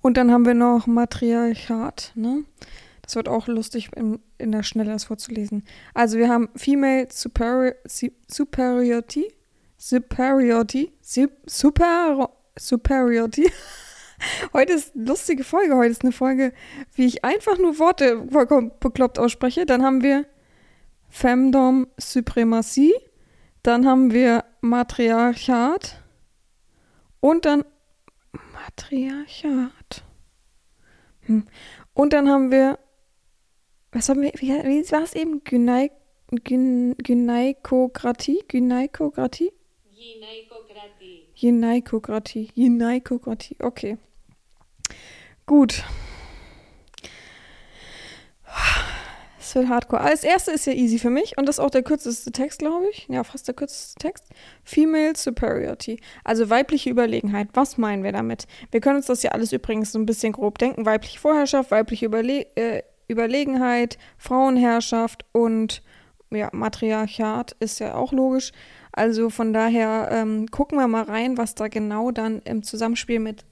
Und 0.00 0.16
dann 0.16 0.30
haben 0.30 0.46
wir 0.46 0.54
noch 0.54 0.86
Matriarchat, 0.86 2.12
ne? 2.14 2.44
Das 3.02 3.16
wird 3.16 3.28
auch 3.28 3.48
lustig 3.48 3.90
in, 3.96 4.20
in 4.36 4.52
der 4.52 4.62
Schnelle 4.62 4.92
das 4.92 5.04
vorzulesen. 5.04 5.64
Also 5.94 6.18
wir 6.18 6.28
haben 6.28 6.50
Female 6.54 7.08
Superior, 7.10 7.74
Superiority, 7.84 9.32
Superiority, 9.76 10.92
Super, 11.46 12.30
Superiority. 12.56 13.50
Heute 14.52 14.74
ist 14.74 14.94
eine 14.94 15.04
lustige 15.04 15.42
Folge. 15.42 15.74
Heute 15.74 15.90
ist 15.90 16.02
eine 16.02 16.12
Folge, 16.12 16.52
wie 16.94 17.06
ich 17.06 17.24
einfach 17.24 17.58
nur 17.58 17.78
Worte 17.78 18.26
vollkommen 18.30 18.72
bekloppt 18.78 19.18
ausspreche. 19.18 19.64
Dann 19.64 19.82
haben 19.82 20.02
wir 20.02 20.26
Femdom 21.08 21.88
Supremacy. 21.98 22.94
Dann 23.62 23.86
haben 23.86 24.12
wir 24.12 24.44
Matriarchat. 24.60 26.02
Und 27.20 27.44
dann 27.44 27.64
Matriarchat. 28.52 30.04
Hm. 31.22 31.46
Und 31.94 32.12
dann 32.12 32.28
haben 32.28 32.50
wir, 32.50 32.78
was 33.92 34.08
haben 34.08 34.22
wir, 34.22 34.32
wie, 34.36 34.48
wie 34.48 34.92
war 34.92 35.02
es 35.02 35.14
eben? 35.14 35.42
Gynaik, 35.44 35.92
Gyn, 36.44 36.94
Gynaikokratie? 36.98 38.44
Gynaikokratie? 38.48 39.52
Gynaikokratie. 39.90 41.28
Gynaikokratie. 41.34 42.50
Gynaikokratie. 42.54 43.56
Okay. 43.60 43.98
Gut. 45.46 45.84
Wird 49.54 49.68
hardcore. 49.68 50.02
Als 50.02 50.24
erste 50.24 50.50
ist 50.50 50.66
ja 50.66 50.72
easy 50.72 50.98
für 50.98 51.10
mich 51.10 51.36
und 51.38 51.46
das 51.46 51.56
ist 51.56 51.64
auch 51.64 51.70
der 51.70 51.82
kürzeste 51.82 52.32
Text, 52.32 52.58
glaube 52.58 52.86
ich. 52.90 53.06
Ja, 53.08 53.24
fast 53.24 53.46
der 53.48 53.54
kürzeste 53.54 53.98
Text. 53.98 54.24
Female 54.64 55.14
Superiority, 55.16 56.00
also 56.24 56.50
weibliche 56.50 56.90
Überlegenheit. 56.90 57.48
Was 57.54 57.78
meinen 57.78 58.04
wir 58.04 58.12
damit? 58.12 58.46
Wir 58.70 58.80
können 58.80 58.96
uns 58.96 59.06
das 59.06 59.22
ja 59.22 59.32
alles 59.32 59.52
übrigens 59.52 59.92
so 59.92 59.98
ein 59.98 60.06
bisschen 60.06 60.32
grob 60.32 60.58
denken. 60.58 60.86
Weibliche 60.86 61.18
Vorherrschaft, 61.18 61.70
weibliche 61.70 62.06
Überle 62.06 62.46
äh, 62.56 62.82
Überlegenheit, 63.08 63.98
Frauenherrschaft 64.18 65.24
und 65.32 65.82
ja, 66.30 66.50
Matriarchat 66.52 67.56
ist 67.58 67.78
ja 67.78 67.94
auch 67.94 68.12
logisch. 68.12 68.52
Also 68.92 69.30
von 69.30 69.52
daher 69.52 70.08
ähm, 70.12 70.50
gucken 70.50 70.78
wir 70.78 70.88
mal 70.88 71.04
rein, 71.04 71.38
was 71.38 71.54
da 71.54 71.68
genau 71.68 72.10
dann 72.10 72.40
im 72.42 72.62
Zusammenspiel 72.62 73.18
mit 73.18 73.44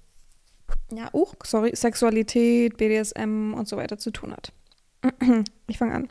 ja, 0.93 1.09
uh, 1.13 1.29
sorry, 1.45 1.75
Sexualität, 1.75 2.77
BDSM 2.77 3.55
und 3.55 3.69
so 3.69 3.77
weiter 3.77 3.99
zu 3.99 4.11
tun 4.11 4.33
hat. 4.33 4.53
Ich 5.69 5.79
fange 5.79 5.95
an. 5.95 6.09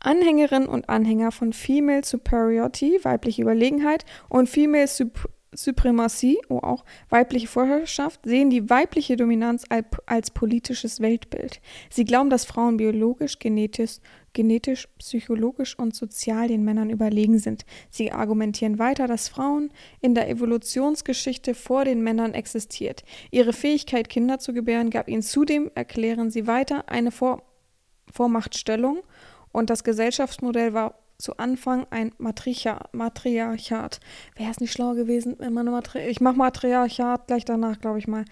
Anhängerinnen 0.00 0.68
und 0.68 0.88
Anhänger 0.88 1.32
von 1.32 1.52
Female 1.52 2.04
Superiority, 2.04 3.00
weibliche 3.02 3.42
Überlegenheit, 3.42 4.04
und 4.28 4.48
Female 4.48 4.86
Sup 4.86 5.28
Supremacy, 5.54 6.38
oh 6.50 6.58
auch 6.58 6.84
weibliche 7.08 7.48
Vorherrschaft, 7.48 8.20
sehen 8.24 8.50
die 8.50 8.68
weibliche 8.68 9.16
Dominanz 9.16 9.64
als, 10.06 10.30
politisches 10.30 11.00
Weltbild. 11.00 11.62
Sie 11.88 12.04
glauben, 12.04 12.28
dass 12.28 12.44
Frauen 12.44 12.76
biologisch, 12.76 13.38
genetisch, 13.38 13.96
genetisch, 14.34 14.88
psychologisch 14.98 15.76
und 15.78 15.96
sozial 15.96 16.48
den 16.48 16.64
Männern 16.64 16.90
überlegen 16.90 17.38
sind. 17.38 17.64
Sie 17.88 18.12
argumentieren 18.12 18.78
weiter, 18.78 19.06
dass 19.06 19.28
Frauen 19.28 19.70
in 20.02 20.14
der 20.14 20.28
Evolutionsgeschichte 20.28 21.54
vor 21.54 21.86
den 21.86 22.02
Männern 22.02 22.34
existiert. 22.34 23.02
Ihre 23.30 23.54
Fähigkeit, 23.54 24.10
Kinder 24.10 24.38
zu 24.38 24.52
gebären, 24.52 24.90
gab 24.90 25.08
ihnen 25.08 25.22
zudem, 25.22 25.70
erklären 25.74 26.30
sie 26.30 26.46
weiter, 26.46 26.90
eine 26.90 27.10
vor 27.10 27.47
Vormachtstellung 28.12 29.00
und 29.52 29.70
das 29.70 29.84
Gesellschaftsmodell 29.84 30.74
war 30.74 30.94
zu 31.18 31.36
Anfang 31.36 31.86
ein 31.90 32.12
Matriarchat. 32.18 32.94
Matriarchat. 32.94 34.00
Wäre 34.36 34.50
es 34.50 34.60
nicht 34.60 34.72
schlau 34.72 34.94
gewesen, 34.94 35.34
wenn 35.38 35.52
man 35.52 35.66
Matri 35.66 36.06
Ich 36.06 36.20
mache 36.20 36.36
Matriarchat 36.36 37.26
gleich 37.26 37.44
danach, 37.44 37.80
glaube 37.80 37.98
ich 37.98 38.06
mal. 38.06 38.24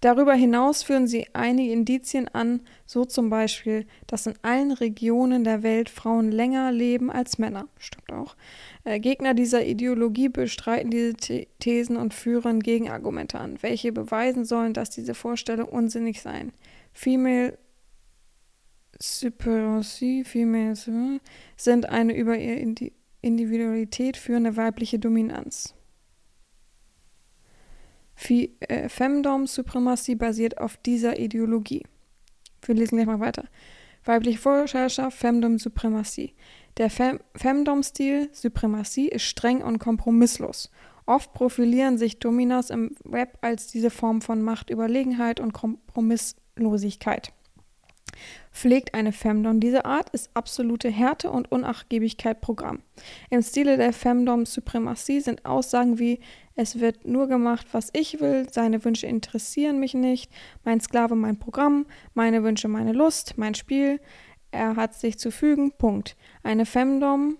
Darüber 0.00 0.32
hinaus 0.32 0.82
führen 0.82 1.06
sie 1.06 1.26
einige 1.34 1.72
Indizien 1.72 2.26
an, 2.28 2.62
so 2.86 3.04
zum 3.04 3.28
Beispiel, 3.28 3.86
dass 4.06 4.26
in 4.26 4.32
allen 4.40 4.72
Regionen 4.72 5.44
der 5.44 5.62
Welt 5.62 5.90
Frauen 5.90 6.32
länger 6.32 6.72
leben 6.72 7.10
als 7.10 7.36
Männer. 7.36 7.68
Stimmt 7.76 8.10
auch. 8.10 8.34
Äh, 8.84 8.98
Gegner 8.98 9.34
dieser 9.34 9.66
Ideologie 9.66 10.30
bestreiten 10.30 10.90
diese 10.90 11.14
Thesen 11.58 11.98
und 11.98 12.14
führen 12.14 12.60
Gegenargumente 12.60 13.38
an, 13.38 13.58
welche 13.60 13.92
beweisen 13.92 14.46
sollen, 14.46 14.72
dass 14.72 14.88
diese 14.88 15.12
Vorstellungen 15.12 15.68
unsinnig 15.70 16.22
seien. 16.22 16.52
Female 16.94 17.58
Supremacy, 19.02 20.24
Female 20.24 20.74
sind 21.56 21.88
eine 21.88 22.14
über 22.14 22.36
ihre 22.36 22.80
Individualität 23.22 24.16
führende 24.16 24.56
weibliche 24.56 24.98
Dominanz. 24.98 25.74
Äh, 28.28 28.88
Femdom 28.90 29.46
Supremacy 29.46 30.14
basiert 30.14 30.58
auf 30.58 30.76
dieser 30.76 31.18
Ideologie. 31.18 31.84
Wir 32.62 32.74
lesen 32.74 32.96
gleich 32.96 33.06
mal 33.06 33.20
weiter. 33.20 33.44
Weibliche 34.04 34.38
Vorherrschaft, 34.38 35.16
Femdom 35.16 35.58
Supremacy. 35.58 36.34
Der 36.76 36.90
Fem 36.90 37.20
Femdom-Stil 37.34 38.28
Supremacy 38.32 39.06
ist 39.06 39.22
streng 39.22 39.62
und 39.62 39.78
kompromisslos. 39.78 40.70
Oft 41.06 41.32
profilieren 41.32 41.96
sich 41.96 42.18
Dominas 42.18 42.70
im 42.70 42.94
Web 43.04 43.38
als 43.40 43.66
diese 43.68 43.90
Form 43.90 44.20
von 44.20 44.42
Machtüberlegenheit 44.42 45.40
und 45.40 45.52
Kompromisslosigkeit 45.52 47.32
pflegt 48.52 48.94
eine 48.94 49.12
Femdom 49.12 49.60
diese 49.60 49.84
Art, 49.84 50.10
ist 50.10 50.30
absolute 50.34 50.88
Härte 50.88 51.30
und 51.30 51.50
Unnachgiebigkeit 51.52 52.40
Programm. 52.40 52.82
Im 53.30 53.42
Stile 53.42 53.76
der 53.76 53.92
Femdom 53.92 54.46
Supremacy 54.46 55.20
sind 55.20 55.44
Aussagen 55.44 55.98
wie 55.98 56.20
es 56.56 56.78
wird 56.78 57.06
nur 57.06 57.26
gemacht, 57.26 57.68
was 57.72 57.88
ich 57.94 58.20
will, 58.20 58.46
seine 58.50 58.84
Wünsche 58.84 59.06
interessieren 59.06 59.80
mich 59.80 59.94
nicht, 59.94 60.30
mein 60.62 60.80
Sklave 60.80 61.14
mein 61.14 61.38
Programm, 61.38 61.86
meine 62.12 62.42
Wünsche 62.42 62.68
meine 62.68 62.92
Lust, 62.92 63.38
mein 63.38 63.54
Spiel, 63.54 63.98
er 64.50 64.76
hat 64.76 64.94
sich 64.94 65.18
zu 65.18 65.30
fügen, 65.30 65.72
Punkt. 65.72 66.16
Eine 66.42 66.66
Femdom, 66.66 67.38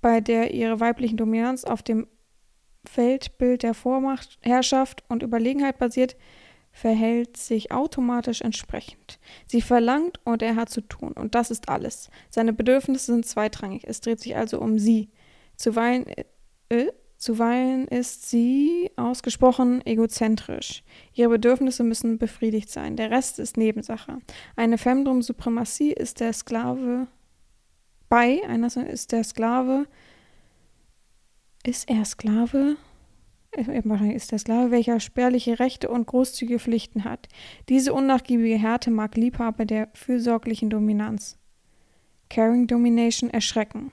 bei 0.00 0.20
der 0.20 0.52
ihre 0.52 0.80
weiblichen 0.80 1.16
Dominanz 1.16 1.64
auf 1.64 1.82
dem 1.82 2.06
Weltbild 2.94 3.62
der 3.62 3.74
Vormacht, 3.74 4.38
Herrschaft 4.42 5.04
und 5.08 5.22
Überlegenheit 5.22 5.78
basiert, 5.78 6.16
verhält 6.72 7.36
sich 7.36 7.72
automatisch 7.72 8.40
entsprechend. 8.42 9.18
Sie 9.46 9.60
verlangt 9.60 10.20
und 10.24 10.42
er 10.42 10.56
hat 10.56 10.70
zu 10.70 10.80
tun 10.80 11.12
und 11.12 11.34
das 11.34 11.50
ist 11.50 11.68
alles. 11.68 12.10
Seine 12.30 12.52
Bedürfnisse 12.52 13.12
sind 13.12 13.26
zweitrangig. 13.26 13.84
Es 13.86 14.00
dreht 14.00 14.20
sich 14.20 14.36
also 14.36 14.60
um 14.60 14.78
sie. 14.78 15.10
Zuweilen, 15.56 16.06
äh, 16.68 16.86
zuweilen 17.16 17.86
ist 17.88 18.30
sie 18.30 18.90
ausgesprochen 18.96 19.84
egozentrisch. 19.84 20.82
Ihre 21.12 21.30
Bedürfnisse 21.30 21.82
müssen 21.82 22.18
befriedigt 22.18 22.70
sein. 22.70 22.96
Der 22.96 23.10
Rest 23.10 23.38
ist 23.38 23.56
Nebensache. 23.56 24.18
Eine 24.56 24.78
Femdom-Suprematie 24.78 25.92
ist 25.92 26.20
der 26.20 26.32
Sklave 26.32 27.08
bei, 28.10 28.42
einer 28.48 28.66
ist 28.66 29.12
der 29.12 29.22
Sklave, 29.22 29.86
ist 31.64 31.88
er 31.88 32.04
Sklave? 32.04 32.76
Wahrscheinlich 33.84 34.16
ist 34.16 34.32
der 34.32 34.38
Sklave, 34.38 34.70
welcher 34.70 35.00
spärliche 35.00 35.58
Rechte 35.58 35.88
und 35.88 36.06
großzügige 36.06 36.58
Pflichten 36.58 37.04
hat. 37.04 37.28
Diese 37.68 37.92
unnachgiebige 37.92 38.58
Härte 38.58 38.90
mag 38.90 39.16
Liebhaber 39.16 39.64
der 39.64 39.88
fürsorglichen 39.94 40.70
Dominanz. 40.70 41.38
Caring 42.28 42.66
Domination 42.66 43.28
erschrecken. 43.30 43.92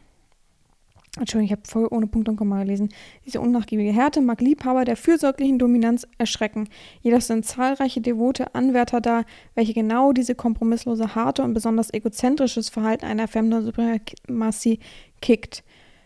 Entschuldigung, 1.20 1.46
ich 1.46 1.52
habe 1.52 1.68
voll 1.68 1.88
ohne 1.90 2.06
Punkt 2.06 2.30
und 2.30 2.36
Komma 2.36 2.62
gelesen. 2.64 2.90
Diese 3.26 3.42
unnachgiebige 3.42 3.92
Härte 3.92 4.22
mag 4.22 4.40
Liebhaber 4.40 4.86
der 4.86 4.96
fürsorglichen 4.96 5.58
Dominanz 5.58 6.08
erschrecken. 6.20 6.70
Jedoch 7.02 7.22
sind 7.22 7.46
zahlreiche 7.46 8.02
devote 8.02 8.54
Anwärter 8.54 9.02
da, 9.02 9.24
welche 9.56 9.74
genau 9.74 10.14
diese 10.14 10.36
kompromisslose, 10.36 11.16
harte 11.16 11.42
und 11.42 11.56
besonders 11.56 11.92
egozentrisches 11.92 12.70
Verhalten 12.70 13.06
einer 13.06 13.28
Femdom 13.28 13.64
Supremacy 13.64 14.80
kickt. 15.22 15.64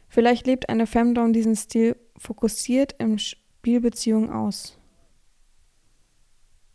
Vielleicht 0.08 0.48
lebt 0.48 0.70
eine 0.70 0.88
Femdom 0.88 1.34
diesen 1.34 1.56
Stil 1.56 1.98
fokussiert 2.18 2.96
im 3.00 3.18
Spielbeziehung 3.62 4.32
aus. 4.32 4.76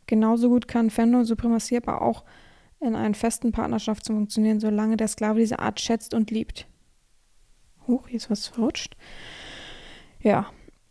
Genauso 0.07 0.49
gut 0.49 0.69
kann 0.69 0.89
Fandom-Suprematie 0.89 1.79
aber 1.79 2.01
auch 2.01 2.23
in 2.79 2.95
einer 2.95 3.13
festen 3.13 3.51
Partnerschaft 3.51 4.07
funktionieren, 4.07 4.61
solange 4.61 4.97
der 4.97 5.09
Sklave 5.09 5.41
diese 5.41 5.59
Art 5.59 5.81
schätzt 5.81 6.15
und 6.15 6.31
liebt. 6.31 6.69
Huch, 7.89 8.07
hier 8.07 8.19
ist 8.19 8.31
was 8.31 8.47
verrutscht. 8.47 8.97
Ja. 10.21 10.47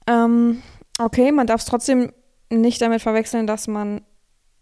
Ähm, 0.06 0.62
okay, 1.00 1.32
man 1.32 1.48
darf 1.48 1.62
es 1.62 1.66
trotzdem 1.66 2.12
nicht 2.52 2.82
damit 2.82 3.02
verwechseln, 3.02 3.48
dass 3.48 3.70
man 3.70 4.02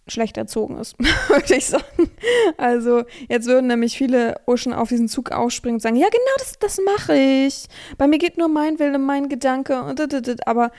schlecht 0.08 0.38
erzogen 0.38 0.78
ist, 0.78 1.00
würde 1.30 1.56
ich 1.56 1.66
sagen. 1.66 2.12
Also 2.58 3.06
jetzt 3.28 3.48
würden 3.48 3.66
nämlich 3.66 3.98
viele 3.98 4.40
Uschen 4.46 4.72
auf 4.72 4.90
diesen 4.90 5.08
Zug 5.08 5.32
aufspringen 5.32 5.78
und 5.78 5.82
sagen, 5.82 5.96
ja 5.96 6.10
genau, 6.10 6.36
das, 6.38 6.60
das 6.60 6.80
mache 6.86 7.18
ich. 7.18 7.66
Bei 7.98 8.08
mir 8.08 8.20
geht 8.20 8.38
nur 8.38 8.50
mein 8.50 8.78
Wille, 8.78 9.00
mein 9.00 9.30
Gedanke. 9.30 9.96
Aber 10.46 10.72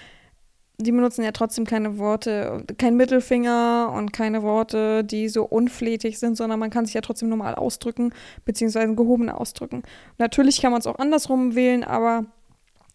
die 0.85 0.93
benutzen 0.93 1.25
ja 1.25 1.33
trotzdem 1.33 1.65
keine 1.65 1.99
Worte, 1.99 2.65
kein 2.79 2.97
Mittelfinger 2.97 3.93
und 3.95 4.13
keine 4.13 4.43
Worte, 4.43 5.03
die 5.03 5.29
so 5.29 5.45
unflätig 5.45 6.19
sind, 6.19 6.37
sondern 6.37 6.61
man 6.61 6.71
kann 6.71 6.87
sich 6.87 6.95
ja 6.95 7.01
trotzdem 7.01 7.29
normal 7.29 7.55
ausdrücken, 7.55 8.13
beziehungsweise 8.45 8.95
gehoben 8.95 9.29
ausdrücken. 9.29 9.83
Natürlich 10.19 10.61
kann 10.63 10.71
man 10.71 10.81
es 10.81 10.87
auch 10.87 10.99
andersrum 10.99 11.55
wählen, 11.55 11.83
aber 11.83 12.25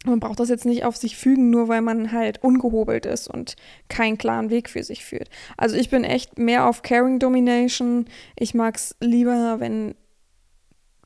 man 0.06 0.22
braucht 0.22 0.40
das 0.40 0.50
jetzt 0.50 0.66
nicht 0.66 0.86
auf 0.86 0.96
sich 0.96 1.18
fügen, 1.18 1.50
nur 1.50 1.68
weil 1.68 1.82
man 1.82 2.12
halt 2.14 2.42
ungehobelt 2.42 3.06
ist 3.06 3.28
und 3.28 3.56
keinen 3.90 4.18
klaren 4.18 4.50
Weg 4.50 4.70
für 4.70 4.84
sich 4.84 5.04
führt. 5.04 5.30
Also 5.58 5.76
ich 5.76 5.90
bin 5.90 6.06
echt 6.06 6.40
mehr 6.40 6.68
auf 6.68 6.84
Caring 6.84 7.20
Domination. 7.20 8.06
Ich 8.38 8.54
mag 8.54 8.78
es 8.78 8.96
lieber, 9.02 9.60
wenn 9.60 9.96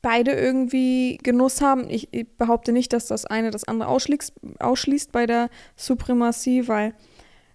beide 0.04 0.32
irgendwie 0.32 1.16
Genuss 1.22 1.62
haben. 1.62 1.88
Ich, 1.88 2.12
ich, 2.12 2.28
behaupte 2.36 2.72
nicht, 2.72 2.92
dass 2.92 3.06
das 3.06 3.24
eine 3.24 3.50
das 3.50 3.64
andere 3.64 3.88
ausschließt, 3.88 4.34
ausschließt 4.58 5.12
bei 5.12 5.24
der 5.24 5.48
Suprematie, 5.76 6.68
weil 6.68 6.94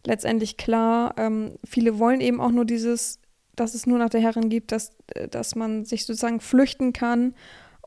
letztendlich 0.03 0.57
klar, 0.57 1.13
ähm, 1.17 1.59
viele 1.63 1.99
wollen 1.99 2.21
eben 2.21 2.41
auch 2.41 2.49
nur 2.49 2.65
dieses, 2.65 3.19
dass 3.55 3.75
es 3.75 3.85
nur 3.85 3.99
nach 3.99 4.09
der 4.09 4.21
Herrin 4.21 4.49
gibt, 4.49 4.71
dass, 4.71 4.93
äh, 5.13 5.27
dass 5.27 5.53
man 5.53 5.85
sich 5.85 6.07
sozusagen 6.07 6.39
flüchten 6.39 6.91
kann, 6.91 7.35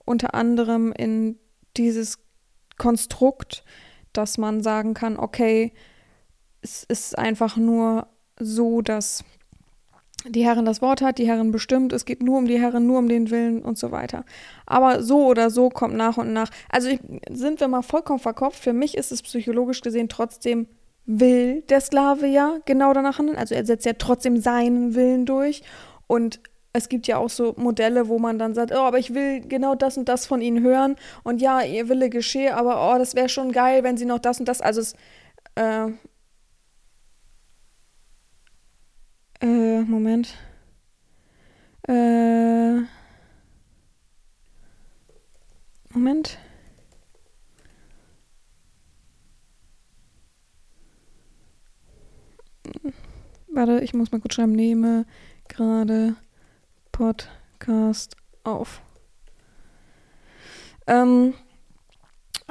unter 0.05 0.33
anderem 0.35 0.93
in 0.93 1.41
dieses 1.77 2.21
Konstrukt, 2.79 3.65
dass 4.13 4.39
man 4.39 4.63
sagen 4.63 4.95
kann, 4.95 5.19
okay, 5.19 5.73
es 6.61 6.85
ist 6.85 7.19
einfach 7.19 7.57
nur 7.57 8.07
so, 8.39 8.81
dass 8.81 9.25
die 10.25 10.45
Herrin 10.45 10.65
das 10.65 10.83
Wort 10.83 11.03
hat, 11.03 11.19
die 11.19 11.27
Herrin 11.27 11.51
bestimmt, 11.51 11.93
es 11.93 12.05
geht 12.05 12.23
nur 12.23 12.39
um 12.39 12.47
die 12.47 12.61
Herrin, 12.61 12.87
nur 12.87 12.99
um 12.99 13.09
den 13.09 13.31
Willen 13.31 13.63
und 13.63 13.79
so 13.79 13.91
weiter. 13.91 14.25
Aber 14.67 15.03
so 15.03 15.27
oder 15.27 15.51
so 15.51 15.69
kommt 15.69 15.95
nach 15.95 16.17
und 16.17 16.33
nach. 16.33 16.51
Also 16.71 16.89
ich, 16.89 17.01
sind 17.31 17.61
wir 17.61 17.69
mal 17.69 17.83
vollkommen 17.83 18.19
verkopft. 18.19 18.63
Für 18.63 18.73
mich 18.73 18.97
ist 18.97 19.13
es 19.13 19.23
psychologisch 19.23 19.81
gesehen 19.81 20.09
trotzdem 20.09 20.67
will 21.05 21.63
der 21.63 21.81
Sklave 21.81 22.27
ja 22.27 22.59
genau 22.65 22.93
danach 22.93 23.19
handeln. 23.19 23.37
Also 23.37 23.55
er 23.55 23.67
setzt 23.67 23.87
ja 23.87 23.95
trotzdem 23.95 24.41
seinen 24.41 24.95
Willen 24.95 25.27
durch. 25.27 25.63
Und 26.07 26.41
es 26.73 26.89
gibt 26.89 27.07
ja 27.07 27.19
auch 27.19 27.29
so 27.29 27.55
Modelle, 27.57 28.09
wo 28.09 28.19
man 28.19 28.39
dann 28.39 28.55
sagt, 28.55 28.73
oh, 28.73 28.81
aber 28.81 28.99
ich 28.99 29.15
will 29.15 29.41
genau 29.41 29.75
das 29.75 29.99
und 29.99 30.09
das 30.09 30.27
von 30.27 30.41
ihnen 30.41 30.63
hören 30.63 30.97
und 31.23 31.43
ja, 31.43 31.63
ihr 31.63 31.89
Wille 31.89 32.09
geschehe, 32.09 32.57
aber 32.57 32.93
oh, 32.95 32.99
das 32.99 33.15
wäre 33.15 33.29
schon 33.29 33.53
geil, 33.53 33.83
wenn 33.83 33.99
sie 33.99 34.07
noch 34.07 34.19
das 34.19 34.41
und 34.41 34.49
das, 34.49 34.63
also 34.63 34.81
es, 34.81 34.95
äh, 35.55 35.89
äh, 39.43 39.83
Moment, 39.83 40.35
äh, 41.89 42.81
Moment. 45.93 46.39
Warte, 53.55 53.81
ich 53.81 53.93
muss 53.93 54.11
mal 54.13 54.21
kurz 54.21 54.35
schreiben. 54.35 54.53
Nehme 54.53 55.05
gerade 55.49 56.17
Podcast 56.91 58.17
auf. 58.45 58.81
Ähm, 60.87 61.35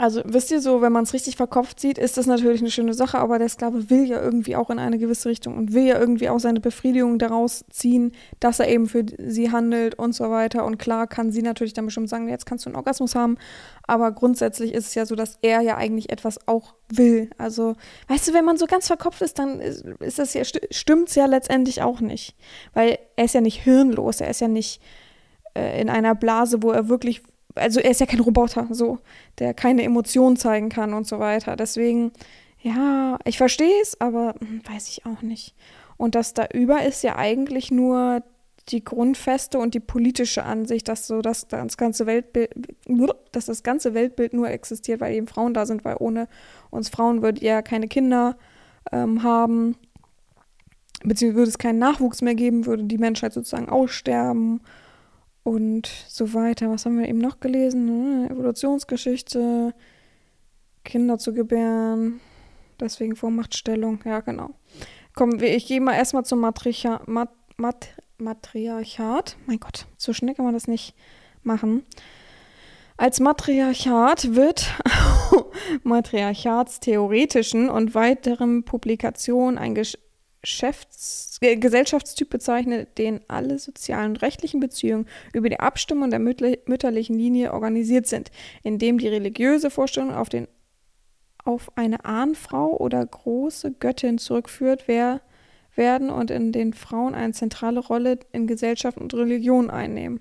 also 0.02 0.24
wisst 0.26 0.50
ihr 0.50 0.62
so, 0.62 0.82
wenn 0.82 0.92
man 0.92 1.04
es 1.04 1.14
richtig 1.14 1.36
verkopft 1.36 1.80
sieht, 1.80 2.00
ist 2.00 2.18
das 2.18 2.26
natürlich 2.26 2.60
eine 2.60 2.72
schöne 2.72 2.96
Sache, 2.96 3.20
aber 3.20 3.38
der 3.38 3.50
Sklave 3.50 3.92
will 3.92 4.06
ja 4.06 4.20
irgendwie 4.20 4.56
auch 4.56 4.72
in 4.72 4.80
eine 4.80 4.98
gewisse 4.98 5.30
Richtung 5.30 5.56
und 5.56 5.74
will 5.74 5.84
ja 5.84 6.00
irgendwie 6.00 6.28
auch 6.28 6.40
seine 6.40 6.60
Befriedigung 6.60 7.20
daraus 7.20 7.66
ziehen, 7.70 8.12
dass 8.40 8.60
er 8.60 8.68
eben 8.68 8.88
für 8.88 9.06
sie 9.20 9.52
handelt 9.52 9.94
und 10.00 10.16
so 10.16 10.32
weiter. 10.32 10.66
Und 10.66 10.80
klar 10.80 11.06
kann 11.06 11.32
sie 11.32 11.44
natürlich 11.44 11.74
dann 11.74 11.86
bestimmt 11.86 12.10
sagen, 12.10 12.28
jetzt 12.30 12.48
kannst 12.48 12.66
du 12.66 12.70
einen 12.70 12.78
Orgasmus 12.78 13.14
haben, 13.14 13.38
aber 13.86 14.12
grundsätzlich 14.12 14.74
ist 14.74 14.88
es 14.88 14.96
ja 14.96 15.06
so, 15.06 15.14
dass 15.14 15.38
er 15.44 15.62
ja 15.62 15.78
eigentlich 15.78 16.12
etwas 16.12 16.48
auch 16.48 16.74
will. 16.90 17.30
Also, 17.38 17.76
weißt 18.08 18.28
du, 18.28 18.34
wenn 18.34 18.44
man 18.44 18.58
so 18.58 18.66
ganz 18.66 18.88
verkopft 18.88 19.22
ist, 19.22 19.38
dann 19.38 19.62
ist, 19.62 19.86
ist 20.00 20.18
das 20.18 20.34
ja, 20.34 20.42
stimmt 20.44 21.10
es 21.10 21.16
ja 21.16 21.28
letztendlich 21.28 21.84
auch 21.84 22.00
nicht. 22.00 22.36
Weil 22.74 22.98
er 23.18 23.26
ist 23.26 23.36
ja 23.36 23.42
nicht 23.42 23.62
hirnlos, 23.62 24.20
er 24.20 24.32
ist 24.32 24.42
ja 24.42 24.48
nicht 24.48 24.82
äh, 25.54 25.80
in 25.80 25.92
einer 25.92 26.16
Blase, 26.16 26.64
wo 26.64 26.72
er 26.72 26.90
wirklich 26.90 27.22
also 27.56 27.80
er 27.80 27.92
ist 27.92 28.00
ja 28.00 28.06
kein 28.06 28.20
Roboter, 28.20 28.68
so, 28.72 29.00
der 29.40 29.54
keine 29.54 29.84
Emotionen 29.84 30.38
zeigen 30.38 30.70
kann 30.70 30.94
und 30.94 31.08
so 31.08 31.20
weiter. 31.20 31.56
Deswegen, 31.56 32.12
ja, 32.62 33.18
ich 33.26 33.38
verstehe 33.38 33.82
es, 33.82 34.00
aber 34.00 34.36
hm, 34.40 34.62
weiß 34.72 34.90
ich 34.90 35.06
auch 35.06 35.22
nicht. 35.22 35.56
Und 35.98 36.16
das 36.16 36.34
da 36.34 36.48
über 36.54 36.84
ist 36.84 37.04
ja 37.04 37.16
eigentlich 37.18 37.72
nur 37.72 38.24
die 38.70 38.84
grundfeste 38.84 39.58
und 39.58 39.74
die 39.74 39.80
politische 39.80 40.44
Ansicht, 40.44 40.88
dass 40.88 41.08
so 41.08 41.22
dass 41.22 41.48
das 41.48 41.78
ganze 41.78 42.06
Weltbild, 42.06 42.54
dass 43.32 43.46
das 43.46 43.64
ganze 43.64 43.94
Weltbild 43.94 44.34
nur 44.34 44.50
existiert, 44.50 45.02
weil 45.02 45.16
eben 45.16 45.28
Frauen 45.28 45.54
da 45.54 45.66
sind, 45.66 45.84
weil 45.84 45.98
ohne 46.00 46.28
uns 46.70 46.90
Frauen 46.90 47.22
würdet 47.22 47.42
ihr 47.42 47.62
keine 47.64 47.88
Kinder 47.88 48.38
ähm, 48.92 49.24
haben, 49.24 49.76
beziehungsweise 51.04 51.38
würde 51.38 51.50
es 51.50 51.58
keinen 51.58 51.80
Nachwuchs 51.80 52.22
mehr 52.22 52.36
geben, 52.36 52.66
würde 52.66 52.84
die 52.84 52.98
Menschheit 52.98 53.34
sozusagen 53.34 53.70
aussterben 53.70 54.62
und 55.44 55.88
so 56.08 56.34
weiter. 56.34 56.70
Was 56.70 56.86
haben 56.86 57.00
wir 57.00 57.08
eben 57.08 57.20
noch 57.20 57.40
gelesen? 57.40 57.88
Hm, 57.88 58.32
Evolutionsgeschichte, 58.32 59.74
Kinder 60.84 61.18
zu 61.18 61.34
gebären, 61.34 62.20
deswegen 62.80 63.16
Vormachtstellung, 63.16 64.00
ja 64.06 64.22
genau. 64.22 64.52
Komm, 65.16 65.42
ich 65.42 65.68
gehe 65.68 65.82
mal 65.82 65.96
erstmal 65.96 66.26
zum 66.26 66.40
Matricha 66.40 67.02
Mat 67.06 67.30
Mat 67.58 67.90
Matriarchat. 68.18 69.36
Mein 69.46 69.60
Gott, 69.60 69.88
so 69.98 70.14
schnell 70.14 70.36
kann 70.36 70.46
man 70.46 70.54
das 70.54 70.68
nicht 70.68 70.96
machen. 71.44 71.84
Als 72.98 73.20
Matriarchat 73.20 74.36
wird 74.36 74.68
matriarchatstheoretischen 75.84 77.70
und 77.70 77.96
weiteren 77.96 78.64
Publikationen 78.64 79.58
ein 79.58 79.76
Geschäfts 80.42 81.38
äh, 81.42 81.58
Gesellschaftstyp 81.58 82.30
bezeichnet, 82.30 82.98
den 82.98 83.22
alle 83.28 83.60
sozialen 83.60 84.12
und 84.12 84.22
rechtlichen 84.22 84.60
Beziehungen 84.60 85.08
über 85.34 85.50
die 85.50 85.60
Abstimmung 85.60 86.10
der 86.10 86.20
mütterlichen 86.20 87.18
Linie 87.18 87.54
organisiert 87.54 88.08
sind, 88.08 88.32
indem 88.64 88.98
die 88.98 89.08
religiöse 89.08 89.70
Vorstellung 89.70 90.14
auf, 90.14 90.30
den, 90.30 90.48
auf 91.44 91.76
eine 91.76 92.06
Ahnfrau 92.06 92.78
oder 92.78 93.06
große 93.06 93.72
Göttin 93.74 94.18
zurückführt 94.18 94.84
wer, 94.88 95.22
werden 95.76 96.10
und 96.10 96.32
in 96.32 96.52
den 96.52 96.74
Frauen 96.74 97.16
eine 97.16 97.34
zentrale 97.34 97.80
Rolle 97.80 98.20
in 98.34 98.46
Gesellschaft 98.46 98.98
und 98.98 99.14
Religion 99.14 99.70
einnehmen. 99.70 100.20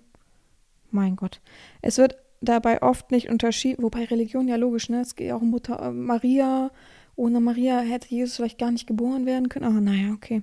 Mein 0.90 1.16
Gott. 1.16 1.40
Es 1.82 1.98
wird 1.98 2.16
dabei 2.40 2.82
oft 2.82 3.10
nicht 3.10 3.28
unterschieden, 3.28 3.82
wobei 3.82 4.04
Religion 4.04 4.48
ja 4.48 4.56
logisch, 4.56 4.88
ne? 4.88 5.00
Es 5.00 5.16
geht 5.16 5.28
ja 5.28 5.36
auch 5.36 5.42
um 5.42 5.50
Mutter 5.50 5.80
äh, 5.80 5.90
Maria, 5.90 6.70
ohne 7.20 7.38
Maria 7.40 7.80
hätte 7.80 8.08
Jesus 8.08 8.36
vielleicht 8.36 8.58
gar 8.58 8.70
nicht 8.70 8.86
geboren 8.86 9.26
werden 9.26 9.50
können. 9.50 9.66
Aber 9.66 9.80
naja, 9.80 10.12
okay. 10.14 10.42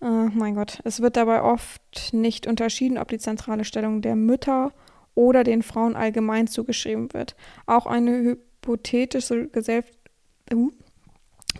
Uh, 0.00 0.30
mein 0.32 0.54
Gott. 0.54 0.80
Es 0.84 1.00
wird 1.00 1.16
dabei 1.16 1.42
oft 1.42 2.12
nicht 2.12 2.46
unterschieden, 2.46 2.98
ob 2.98 3.08
die 3.08 3.18
zentrale 3.18 3.64
Stellung 3.64 4.00
der 4.00 4.16
Mütter 4.16 4.72
oder 5.14 5.44
den 5.44 5.62
Frauen 5.62 5.96
allgemein 5.96 6.46
zugeschrieben 6.46 7.12
wird. 7.12 7.36
Auch 7.66 7.86
eine 7.86 8.22
hypothetische 8.22 9.48
Gesellschaft. 9.48 9.98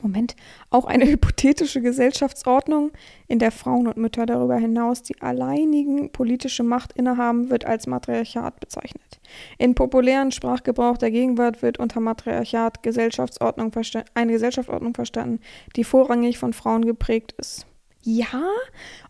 Moment, 0.02 0.34
auch 0.70 0.84
eine 0.84 1.06
hypothetische 1.10 1.80
Gesellschaftsordnung, 1.80 2.90
in 3.26 3.38
der 3.38 3.52
Frauen 3.52 3.86
und 3.86 3.96
Mütter 3.96 4.26
darüber 4.26 4.56
hinaus 4.56 5.02
die 5.02 5.20
alleinigen 5.20 6.10
politische 6.10 6.62
Macht 6.62 6.92
innehaben, 6.94 7.50
wird 7.50 7.64
als 7.64 7.86
Matriarchat 7.86 8.58
bezeichnet. 8.58 9.20
In 9.58 9.74
populären 9.74 10.32
Sprachgebrauch 10.32 10.98
der 10.98 11.10
Gegenwart 11.10 11.62
wird 11.62 11.78
unter 11.78 12.00
Matriarchat 12.00 12.82
Gesellschaftsordnung 12.82 13.72
eine 14.14 14.32
Gesellschaftsordnung 14.32 14.94
verstanden, 14.94 15.40
die 15.76 15.84
vorrangig 15.84 16.38
von 16.38 16.52
Frauen 16.52 16.84
geprägt 16.84 17.34
ist. 17.38 17.67
Ja, 18.10 18.42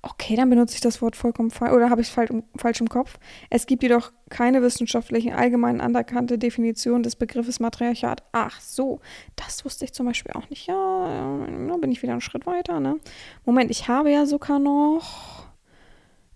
okay, 0.02 0.34
dann 0.34 0.50
benutze 0.50 0.74
ich 0.74 0.80
das 0.80 1.00
Wort 1.00 1.14
vollkommen 1.14 1.52
falsch 1.52 1.72
oder 1.72 1.88
habe 1.88 2.00
ich 2.00 2.08
es 2.08 2.12
falsch, 2.12 2.80
im 2.80 2.88
Kopf. 2.88 3.16
Es 3.48 3.66
gibt 3.66 3.84
jedoch 3.84 4.11
keine 4.28 4.61
wissenschaftlichen 4.61 5.32
allgemein 5.32 5.80
anerkannte 5.80 6.37
Definition 6.37 7.04
des 7.04 7.14
Begriffes 7.14 7.61
Matriarchat. 7.61 8.24
Ach 8.32 8.61
so, 8.61 8.98
das 9.37 9.64
wusste 9.64 9.84
ich 9.84 9.92
zum 9.92 10.06
Beispiel 10.06 10.32
auch 10.32 10.50
nicht. 10.50 10.66
Ja, 10.66 11.46
da 11.68 11.76
bin 11.76 11.92
ich 11.92 12.02
wieder 12.02 12.11
einen 12.11 12.20
Schritt 12.20 12.44
weiter. 12.44 12.80
Ne? 12.80 12.98
Moment, 13.44 13.70
ich 13.70 13.87
habe 13.87 14.11
ja 14.11 14.26
sogar 14.26 14.58
noch 14.58 15.46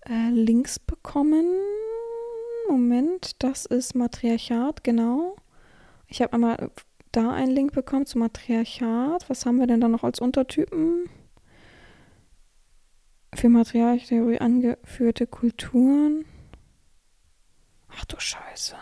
äh, 0.07 0.29
Links 0.29 0.79
bekommen. 0.79 1.45
Moment, 2.69 3.43
das 3.43 3.65
ist 3.65 3.93
Matriarchat, 3.93 4.85
genau. 4.85 5.35
Ich 6.07 6.21
habe 6.21 6.31
einmal 6.31 6.71
da 7.11 7.31
einen 7.31 7.51
Link 7.51 7.73
bekommen 7.73 8.05
zu 8.05 8.19
Matriarchat. 8.19 9.29
Was 9.29 9.45
haben 9.45 9.59
wir 9.59 9.67
denn 9.67 9.81
da 9.81 9.89
noch 9.89 10.05
als 10.05 10.21
Untertypen? 10.21 11.09
Für 13.35 13.49
Materialtheorie 13.49 14.39
angeführte 14.39 15.27
Kulturen. 15.27 16.25
Ach 17.89 18.05
du 18.05 18.19
Scheiße. 18.19 18.75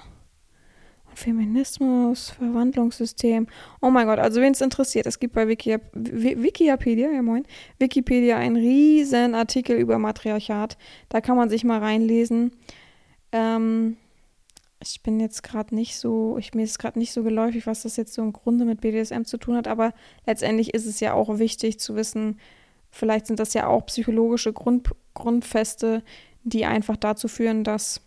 Und 1.10 1.20
Feminismus, 1.20 2.30
Verwandlungssystem. 2.32 3.48
Oh 3.82 3.90
mein 3.90 4.08
Gott, 4.08 4.20
also 4.20 4.42
wen 4.42 4.54
es 4.54 4.62
interessiert, 4.62 5.06
es 5.06 5.20
gibt 5.20 5.34
bei 5.34 5.48
Wikia, 5.48 5.80
Wikipedia, 5.94 7.12
ja 7.12 7.22
moin, 7.22 7.46
Wikipedia 7.80 8.38
einen 8.38 8.56
riesen 8.56 9.36
Artikel 9.36 9.78
über 9.78 10.00
Matriarchat. 10.00 10.78
Da 11.10 11.22
kann 11.22 11.38
man 11.38 11.50
sich 11.50 11.64
mal 11.64 11.80
reinlesen. 11.80 12.52
Ähm, 13.32 13.98
ich 14.84 15.04
bin 15.04 15.20
jetzt 15.20 15.44
gerade 15.44 15.76
nicht 15.76 15.98
so, 15.98 16.38
ich, 16.38 16.54
mir 16.54 16.64
ist 16.64 16.80
gerade 16.80 16.98
nicht 16.98 17.14
so 17.14 17.24
geläufig, 17.24 17.68
was 17.68 17.84
das 17.84 17.98
jetzt 17.98 18.14
so 18.14 18.22
im 18.22 18.34
Grunde 18.34 18.66
mit 18.66 18.82
BDSM 18.82 19.24
zu 19.24 19.38
tun 19.38 19.56
hat, 19.56 19.68
aber 19.68 19.94
letztendlich 20.26 20.74
ist 20.74 20.86
es 20.86 21.00
ja 21.00 21.14
auch 21.14 21.38
wichtig 21.40 21.80
zu 21.80 21.96
wissen, 21.96 22.40
Vielleicht 22.92 23.28
sind 23.28 23.40
das 23.40 23.54
ja 23.54 23.68
auch 23.68 23.86
psychologische 23.86 24.54
Grund, 24.54 24.90
Grundfeste, 25.14 26.04
die 26.44 26.66
einfach 26.66 26.98
dazu 26.98 27.28
führen, 27.28 27.64
dass. 27.64 28.02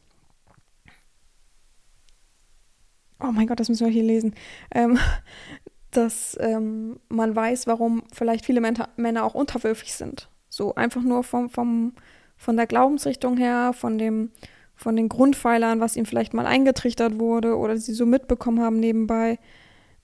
Oh 3.21 3.33
mein 3.33 3.47
Gott, 3.47 3.61
das 3.61 3.69
müssen 3.69 3.87
wir 3.87 3.93
hier 3.93 4.03
lesen. 4.03 4.35
Ähm, 4.71 4.99
dass 5.91 6.37
ähm, 6.41 6.99
man 7.09 7.35
weiß, 7.35 7.67
warum 7.67 8.03
vielleicht 8.13 8.45
viele 8.45 8.61
Männer 8.61 9.25
auch 9.25 9.35
unterwürfig 9.35 9.95
sind. 9.95 10.29
So 10.49 10.75
einfach 10.75 11.03
nur 11.03 11.23
vom, 11.23 11.51
vom, 11.51 11.95
von 12.37 12.57
der 12.57 12.67
Glaubensrichtung 12.67 13.37
her, 13.37 13.73
von 13.73 13.97
dem, 13.97 14.33
von 14.75 14.97
den 14.97 15.09
Grundpfeilern, 15.09 15.81
was 15.81 15.95
ihnen 15.97 16.07
vielleicht 16.07 16.35
mal 16.35 16.47
eingetrichtert 16.47 17.21
wurde 17.21 17.57
oder 17.57 17.77
sie 17.77 17.95
so 17.95 18.07
mitbekommen 18.07 18.61
haben 18.61 18.81
nebenbei. 18.81 19.39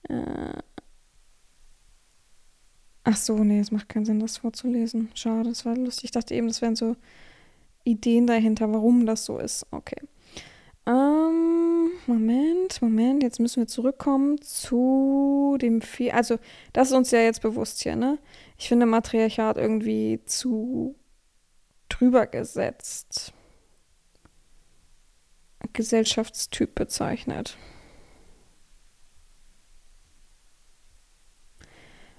Äh, 0.03 0.59
Ach 3.11 3.17
so, 3.17 3.43
nee, 3.43 3.59
es 3.59 3.71
macht 3.71 3.89
keinen 3.89 4.05
Sinn, 4.05 4.21
das 4.21 4.37
vorzulesen. 4.37 5.09
Schade, 5.15 5.49
das 5.49 5.65
war 5.65 5.75
lustig. 5.75 6.05
Ich 6.05 6.11
dachte 6.11 6.33
eben, 6.33 6.47
das 6.47 6.61
wären 6.61 6.77
so 6.77 6.95
Ideen 7.83 8.25
dahinter, 8.25 8.71
warum 8.71 9.05
das 9.05 9.25
so 9.25 9.37
ist. 9.37 9.65
Okay. 9.71 9.97
Ähm, 10.85 11.91
Moment, 12.07 12.81
Moment, 12.81 13.21
jetzt 13.21 13.41
müssen 13.41 13.63
wir 13.63 13.67
zurückkommen 13.67 14.41
zu 14.41 15.57
dem 15.59 15.81
Vier. 15.81 16.15
Also, 16.15 16.37
das 16.71 16.91
ist 16.91 16.95
uns 16.95 17.11
ja 17.11 17.19
jetzt 17.19 17.41
bewusst 17.41 17.81
hier, 17.81 17.97
ne? 17.97 18.17
Ich 18.57 18.69
finde 18.69 18.85
Matriarchat 18.85 19.57
irgendwie 19.57 20.21
zu 20.25 20.95
drüber 21.89 22.27
gesetzt. 22.27 23.33
Gesellschaftstyp 25.73 26.73
bezeichnet. 26.75 27.57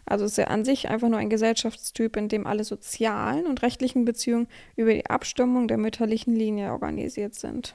Also 0.05 0.25
ist 0.25 0.39
er 0.39 0.51
an 0.51 0.65
sich 0.65 0.89
einfach 0.89 1.09
nur 1.09 1.19
ein 1.19 1.31
Gesellschaftstyp, 1.31 2.17
in 2.17 2.29
dem 2.29 2.47
alle 2.47 2.65
sozialen 2.65 3.47
und 3.47 3.63
rechtlichen 3.63 4.05
Beziehungen 4.05 4.49
über 4.77 4.93
die 4.93 5.07
Abstimmung 5.07 5.69
der 5.69 5.79
mütterlichen 5.79 6.35
Linie 6.35 6.73
organisiert 6.73 7.35
sind. 7.35 7.75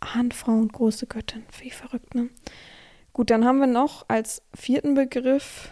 Ahnfrau 0.00 0.52
und 0.52 0.72
große 0.72 1.06
Göttin, 1.06 1.44
wie 1.60 1.70
verrückt, 1.70 2.14
ne? 2.14 2.30
Gut, 3.12 3.30
dann 3.30 3.44
haben 3.44 3.58
wir 3.58 3.66
noch 3.66 4.06
als 4.08 4.42
vierten 4.54 4.94
Begriff. 4.94 5.70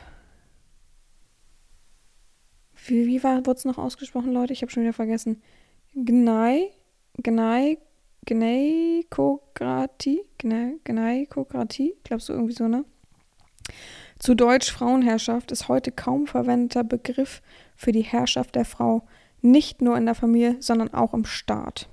Wie, 2.87 3.07
wie 3.07 3.23
wurde 3.23 3.53
es 3.53 3.65
noch 3.65 3.79
ausgesprochen, 3.79 4.33
Leute? 4.33 4.53
Ich 4.53 4.61
habe 4.63 4.71
schon 4.71 4.83
wieder 4.83 4.93
vergessen. 4.93 5.43
Gnei, 5.95 6.71
Gnei, 7.23 7.79
Gneikokratie, 8.27 10.21
Gneikokratie, 10.39 11.95
glaubst 12.05 12.29
du 12.29 12.35
irgendwie 12.35 12.53
so, 12.55 12.69
ne? 12.69 12.85
Zu 14.19 14.35
Deutsch 14.35 14.73
Frauenherrschaft 14.73 15.53
ist 15.53 15.69
heute 15.69 15.93
kaum 15.93 16.27
verwendeter 16.27 16.83
Begriff 16.83 17.41
für 17.77 17.93
die 17.93 18.03
Herrschaft 18.03 18.57
der 18.57 18.65
Frau, 18.65 19.07
nicht 19.43 19.81
nur 19.81 19.97
in 19.97 20.07
der 20.07 20.17
Familie, 20.17 20.57
sondern 20.61 20.93
auch 20.93 21.15
im 21.15 21.25
Staat. 21.25 21.89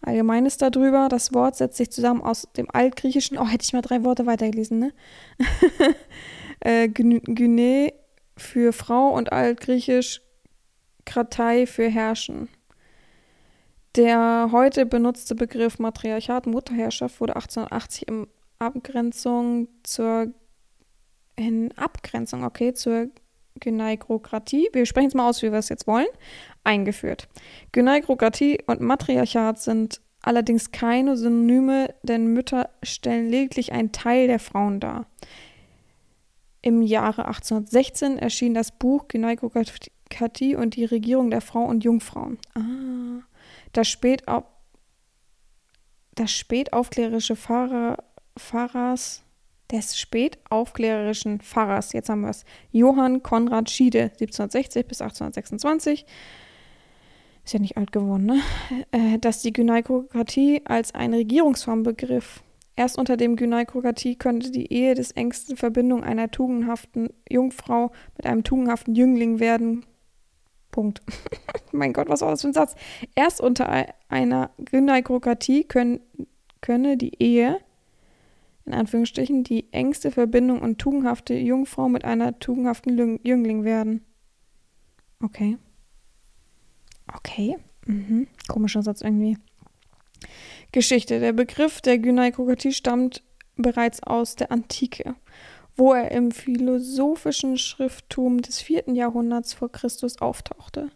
Allgemeines 0.00 0.56
darüber, 0.56 1.08
das 1.08 1.32
Wort 1.32 1.56
setzt 1.56 1.76
sich 1.76 1.90
zusammen 1.90 2.22
aus 2.22 2.48
dem 2.56 2.68
Altgriechischen, 2.72 3.38
oh, 3.38 3.46
hätte 3.46 3.64
ich 3.64 3.72
mal 3.72 3.82
drei 3.82 4.04
Worte 4.04 4.26
weitergelesen, 4.26 4.78
ne? 4.78 4.92
äh, 6.60 6.88
Gyne 6.88 7.92
für 8.36 8.72
Frau 8.72 9.10
und 9.10 9.32
Altgriechisch 9.32 10.22
Kratei 11.04 11.66
für 11.66 11.88
Herrschen. 11.88 12.48
Der 13.96 14.48
heute 14.52 14.86
benutzte 14.86 15.34
Begriff 15.34 15.78
Matriarchat, 15.78 16.46
Mutterherrschaft, 16.46 17.20
wurde 17.20 17.36
1880 17.36 18.08
in 18.08 18.26
Abgrenzung 18.58 19.68
zur 19.82 20.32
in 21.36 21.76
Abgrenzung, 21.76 22.44
okay, 22.44 22.74
zur 22.74 23.08
Gynaikokratie, 23.60 24.68
wir 24.72 24.86
sprechen 24.86 25.08
es 25.08 25.14
mal 25.14 25.28
aus, 25.28 25.42
wie 25.42 25.52
wir 25.52 25.58
es 25.58 25.68
jetzt 25.68 25.86
wollen, 25.86 26.06
eingeführt. 26.64 27.28
Gynaikokratie 27.72 28.58
und 28.66 28.80
Matriarchat 28.80 29.60
sind 29.60 30.00
allerdings 30.22 30.70
keine 30.70 31.16
Synonyme, 31.16 31.94
denn 32.02 32.32
Mütter 32.32 32.70
stellen 32.82 33.28
lediglich 33.28 33.72
einen 33.72 33.92
Teil 33.92 34.26
der 34.26 34.38
Frauen 34.38 34.80
dar. 34.80 35.06
Im 36.62 36.80
Jahre 36.80 37.26
1816 37.26 38.18
erschien 38.18 38.54
das 38.54 38.70
Buch 38.70 39.08
Gynaikokratie 39.08 40.54
und 40.54 40.76
die 40.76 40.84
Regierung 40.84 41.30
der 41.30 41.40
Frau 41.40 41.64
und 41.64 41.82
Jungfrauen. 41.82 42.38
Ah, 42.54 43.24
das, 43.72 43.88
spätau 43.88 44.46
das 46.14 46.30
spätaufklärerische 46.30 47.34
Pfarrer, 47.34 47.98
Pfarrers 48.38 49.24
des 49.72 49.98
spätaufklärerischen 49.98 51.40
Pfarrers, 51.40 51.92
jetzt 51.92 52.08
haben 52.08 52.20
wir 52.20 52.30
es, 52.30 52.44
Johann 52.70 53.22
Konrad 53.22 53.70
Schiede, 53.70 54.12
1760 54.12 54.86
bis 54.86 55.00
1826, 55.00 56.06
ist 57.44 57.54
ja 57.54 57.58
nicht 57.58 57.76
alt 57.76 57.90
geworden, 57.90 58.26
ne? 58.26 58.40
Äh, 58.92 59.18
dass 59.18 59.42
die 59.42 59.52
Gynäkokratie 59.52 60.62
als 60.64 60.94
eine 60.94 61.16
Regierungsform 61.16 61.82
begriff. 61.82 62.42
Erst 62.76 62.98
unter 62.98 63.16
dem 63.16 63.36
Gynäkokratie 63.36 64.16
könnte 64.16 64.50
die 64.50 64.72
Ehe 64.72 64.94
des 64.94 65.10
engsten 65.12 65.56
Verbindung 65.56 66.04
einer 66.04 66.30
tugendhaften 66.30 67.10
Jungfrau 67.28 67.90
mit 68.16 68.26
einem 68.26 68.44
tugendhaften 68.44 68.94
Jüngling 68.94 69.40
werden. 69.40 69.84
Punkt. 70.70 71.02
mein 71.72 71.92
Gott, 71.92 72.08
was 72.08 72.22
war 72.22 72.30
das 72.30 72.42
für 72.42 72.48
ein 72.48 72.54
Satz? 72.54 72.74
Erst 73.14 73.40
unter 73.40 73.68
einer 74.08 74.50
Gynäkokratie 74.58 75.64
können, 75.64 76.00
könne 76.60 76.96
die 76.96 77.20
Ehe 77.22 77.58
in 78.64 78.74
Anführungsstrichen, 78.74 79.44
die 79.44 79.72
engste 79.72 80.10
Verbindung 80.10 80.60
und 80.60 80.78
tugendhafte 80.78 81.34
Jungfrau 81.34 81.88
mit 81.88 82.04
einer 82.04 82.38
tugendhaften 82.38 83.20
Jüngling 83.22 83.64
werden. 83.64 84.04
Okay. 85.20 85.58
Okay. 87.12 87.56
Mhm. 87.86 88.28
Komischer 88.48 88.82
Satz 88.82 89.00
irgendwie. 89.00 89.36
Geschichte. 90.70 91.20
Der 91.20 91.32
Begriff 91.32 91.80
der 91.80 91.98
Gynäkokratie 91.98 92.72
stammt 92.72 93.22
bereits 93.56 94.02
aus 94.02 94.36
der 94.36 94.52
Antike, 94.52 95.14
wo 95.76 95.92
er 95.92 96.10
im 96.12 96.30
philosophischen 96.30 97.58
Schrifttum 97.58 98.40
des 98.40 98.60
vierten 98.60 98.94
Jahrhunderts 98.94 99.52
vor 99.52 99.70
Christus 99.70 100.20
auftauchte. 100.20 100.90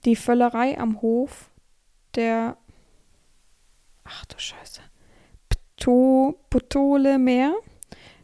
Die 0.05 0.15
Völlerei 0.15 0.79
am 0.79 1.03
Hof 1.03 1.51
der, 2.17 2.57
ach 4.05 4.25
du 4.27 4.39
Scheiße, 4.39 4.81
Ptolemäer 6.51 7.55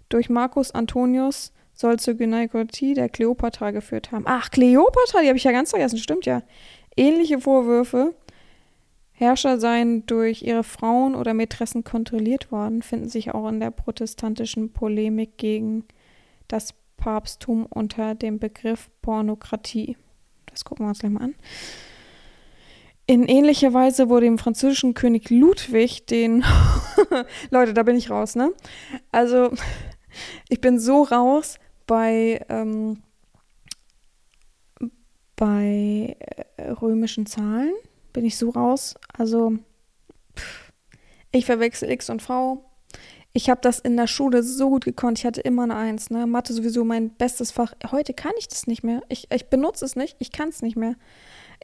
durch 0.08 0.28
Marcus 0.28 0.72
Antonius 0.72 1.52
soll 1.74 1.98
zur 1.98 2.14
Gynäkotie 2.14 2.94
der 2.94 3.08
Kleopatra 3.08 3.70
geführt 3.70 4.12
haben. 4.12 4.24
Ach, 4.26 4.50
Kleopatra, 4.50 5.20
die 5.20 5.28
habe 5.28 5.38
ich 5.38 5.44
ja 5.44 5.52
ganz 5.52 5.70
vergessen, 5.70 5.98
stimmt 5.98 6.26
ja. 6.26 6.42
Ähnliche 6.96 7.40
Vorwürfe, 7.40 8.14
Herrscher 9.12 9.58
seien 9.60 10.04
durch 10.06 10.42
ihre 10.42 10.64
Frauen 10.64 11.14
oder 11.14 11.32
Mätressen 11.32 11.84
kontrolliert 11.84 12.50
worden, 12.50 12.82
finden 12.82 13.08
sich 13.08 13.32
auch 13.32 13.48
in 13.48 13.60
der 13.60 13.70
protestantischen 13.70 14.72
Polemik 14.72 15.38
gegen 15.38 15.84
das 16.48 16.74
Papsttum 16.96 17.66
unter 17.66 18.14
dem 18.14 18.38
Begriff 18.38 18.90
Pornokratie. 19.00 19.96
Das 20.46 20.64
gucken 20.64 20.86
wir 20.86 20.88
uns 20.90 20.98
gleich 20.98 21.12
mal 21.12 21.22
an. 21.22 21.34
In 23.06 23.26
ähnlicher 23.26 23.74
Weise 23.74 24.08
wurde 24.08 24.26
dem 24.26 24.38
französischen 24.38 24.94
König 24.94 25.28
Ludwig 25.30 26.06
den. 26.06 26.44
Leute, 27.50 27.74
da 27.74 27.82
bin 27.82 27.96
ich 27.96 28.10
raus, 28.10 28.36
ne? 28.36 28.52
Also, 29.10 29.50
ich 30.48 30.60
bin 30.60 30.78
so 30.78 31.02
raus 31.02 31.58
bei, 31.86 32.44
ähm, 32.48 33.02
bei 35.34 36.16
äh, 36.56 36.70
römischen 36.70 37.26
Zahlen. 37.26 37.72
Bin 38.12 38.24
ich 38.24 38.38
so 38.38 38.50
raus. 38.50 38.94
Also, 39.16 39.54
ich 41.32 41.44
verwechsel 41.44 41.90
X 41.90 42.08
und 42.08 42.22
V. 42.22 42.64
Ich 43.32 43.50
habe 43.50 43.60
das 43.62 43.78
in 43.78 43.96
der 43.96 44.06
Schule 44.06 44.42
so 44.42 44.68
gut 44.68 44.84
gekonnt. 44.84 45.18
Ich 45.18 45.26
hatte 45.26 45.40
immer 45.40 45.64
eine 45.64 45.74
Eins. 45.74 46.10
Ne? 46.10 46.26
Mathe 46.26 46.52
sowieso 46.52 46.84
mein 46.84 47.10
bestes 47.10 47.50
Fach. 47.50 47.72
Heute 47.90 48.14
kann 48.14 48.32
ich 48.38 48.46
das 48.46 48.66
nicht 48.66 48.84
mehr. 48.84 49.02
Ich, 49.08 49.28
ich 49.32 49.46
benutze 49.46 49.84
es 49.86 49.96
nicht. 49.96 50.16
Ich 50.18 50.30
kann 50.30 50.50
es 50.50 50.62
nicht 50.62 50.76
mehr 50.76 50.94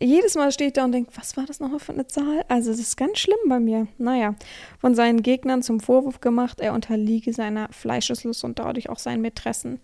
jedes 0.00 0.34
Mal 0.34 0.52
stehe 0.52 0.68
ich 0.68 0.74
da 0.74 0.84
und 0.84 0.92
denke, 0.92 1.12
was 1.16 1.36
war 1.36 1.46
das 1.46 1.60
nochmal 1.60 1.80
für 1.80 1.92
eine 1.92 2.06
Zahl? 2.06 2.44
Also 2.48 2.70
das 2.70 2.80
ist 2.80 2.96
ganz 2.96 3.18
schlimm 3.18 3.38
bei 3.48 3.58
mir. 3.58 3.88
Naja, 3.98 4.34
von 4.78 4.94
seinen 4.94 5.22
Gegnern 5.22 5.62
zum 5.62 5.80
Vorwurf 5.80 6.20
gemacht, 6.20 6.60
er 6.60 6.74
unterliege 6.74 7.32
seiner 7.32 7.68
Fleischeslust 7.72 8.44
und 8.44 8.58
dadurch 8.58 8.88
auch 8.88 8.98
seinen 8.98 9.22
Mätressen. 9.22 9.80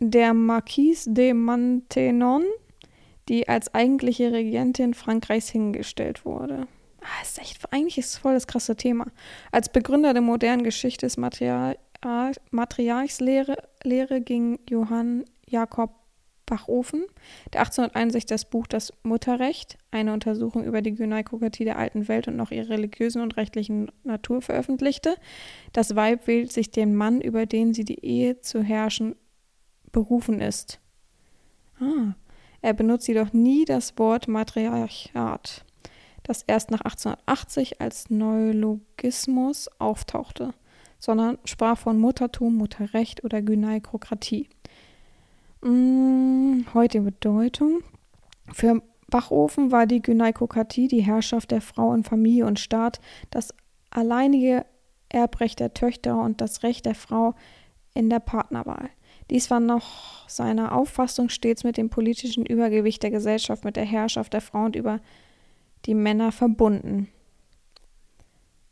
Der 0.00 0.34
Marquise 0.34 1.12
de 1.12 1.32
Maintenon, 1.32 2.44
die 3.28 3.48
als 3.48 3.72
eigentliche 3.74 4.32
Regentin 4.32 4.94
Frankreichs 4.94 5.48
hingestellt 5.48 6.24
wurde. 6.24 6.66
Ah, 7.00 7.22
ist 7.22 7.38
echt, 7.38 7.72
eigentlich 7.72 7.98
ist 7.98 8.10
es 8.10 8.18
voll 8.18 8.34
das 8.34 8.46
krasse 8.46 8.76
Thema. 8.76 9.06
Als 9.52 9.68
Begründer 9.68 10.12
der 10.12 10.22
modernen 10.22 10.64
Geschichte 10.64 11.06
des 11.06 11.16
Material, 11.16 11.76
Materialslehre 12.50 13.56
Lehre 13.82 14.20
ging 14.20 14.58
Johann 14.68 15.24
Jakob 15.46 16.03
Bachofen, 16.46 17.04
der 17.52 17.60
1861 17.60 18.26
das 18.26 18.44
Buch 18.44 18.66
Das 18.66 18.92
Mutterrecht, 19.02 19.78
eine 19.90 20.12
Untersuchung 20.12 20.64
über 20.64 20.82
die 20.82 20.94
Gynäkokratie 20.94 21.64
der 21.64 21.78
alten 21.78 22.08
Welt 22.08 22.28
und 22.28 22.36
noch 22.36 22.50
ihre 22.50 22.70
religiösen 22.70 23.22
und 23.22 23.36
rechtlichen 23.36 23.90
Natur 24.02 24.42
veröffentlichte. 24.42 25.16
Das 25.72 25.96
Weib 25.96 26.26
wählt 26.26 26.52
sich 26.52 26.70
den 26.70 26.94
Mann, 26.94 27.20
über 27.20 27.46
den 27.46 27.74
sie 27.74 27.84
die 27.84 28.04
Ehe 28.04 28.40
zu 28.40 28.62
herrschen 28.62 29.16
berufen 29.92 30.40
ist. 30.40 30.80
Ah, 31.80 32.14
er 32.60 32.72
benutzt 32.72 33.08
jedoch 33.08 33.32
nie 33.32 33.64
das 33.64 33.98
Wort 33.98 34.28
Matriarchat, 34.28 35.64
das 36.22 36.42
erst 36.42 36.70
nach 36.70 36.80
1880 36.80 37.80
als 37.80 38.10
Neologismus 38.10 39.68
auftauchte, 39.78 40.54
sondern 40.98 41.38
sprach 41.44 41.78
von 41.78 41.98
Muttertum, 41.98 42.54
Mutterrecht 42.56 43.22
oder 43.24 43.42
Gynäkokratie. 43.42 44.48
Hm, 45.64 46.66
heute 46.74 47.00
Bedeutung. 47.00 47.82
Für 48.52 48.82
Bachofen 49.08 49.72
war 49.72 49.86
die 49.86 50.02
Gynäkokratie 50.02 50.88
die 50.88 51.00
Herrschaft 51.00 51.50
der 51.52 51.62
Frau 51.62 51.94
in 51.94 52.04
Familie 52.04 52.44
und 52.44 52.60
Staat, 52.60 53.00
das 53.30 53.54
alleinige 53.88 54.66
Erbrecht 55.08 55.60
der 55.60 55.72
Töchter 55.72 56.20
und 56.20 56.42
das 56.42 56.64
Recht 56.64 56.84
der 56.84 56.94
Frau 56.94 57.34
in 57.94 58.10
der 58.10 58.20
Partnerwahl. 58.20 58.90
Dies 59.30 59.50
war 59.50 59.60
noch 59.60 60.28
seiner 60.28 60.76
Auffassung 60.76 61.30
stets 61.30 61.64
mit 61.64 61.78
dem 61.78 61.88
politischen 61.88 62.44
Übergewicht 62.44 63.02
der 63.02 63.10
Gesellschaft, 63.10 63.64
mit 63.64 63.76
der 63.76 63.86
Herrschaft 63.86 64.34
der 64.34 64.42
Frau 64.42 64.66
und 64.66 64.76
über 64.76 65.00
die 65.86 65.94
Männer 65.94 66.30
verbunden. 66.30 67.08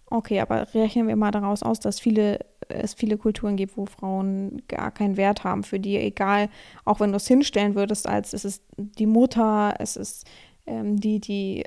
Okay, 0.05 0.41
aber 0.41 0.75
rechnen 0.75 1.09
wir 1.09 1.17
mal 1.17 1.31
daraus 1.31 1.63
aus, 1.63 1.81
dass 1.81 2.01
viele, 2.01 2.41
es 2.75 2.95
viele 2.95 3.19
Kulturen 3.19 3.57
gibt, 3.57 3.77
wo 3.77 3.87
Frauen 3.87 4.63
gar 4.69 4.91
keinen 4.91 5.17
Wert 5.17 5.45
haben 5.45 5.63
für 5.65 5.81
die, 5.81 5.97
egal, 5.97 6.49
auch 6.85 7.01
wenn 7.01 7.11
du 7.11 7.17
es 7.17 7.29
hinstellen 7.29 7.75
würdest, 7.75 8.09
als 8.09 8.33
es 8.33 8.45
ist 8.45 8.63
die 8.77 9.07
Mutter, 9.07 9.75
es 9.79 9.97
ist 9.97 10.27
ähm, 10.67 10.99
die, 10.99 11.21
die 11.21 11.65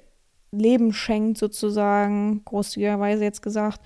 Leben 0.52 0.94
schenkt, 0.94 1.38
sozusagen, 1.38 2.44
großzügigerweise 2.46 3.24
jetzt 3.24 3.42
gesagt, 3.42 3.82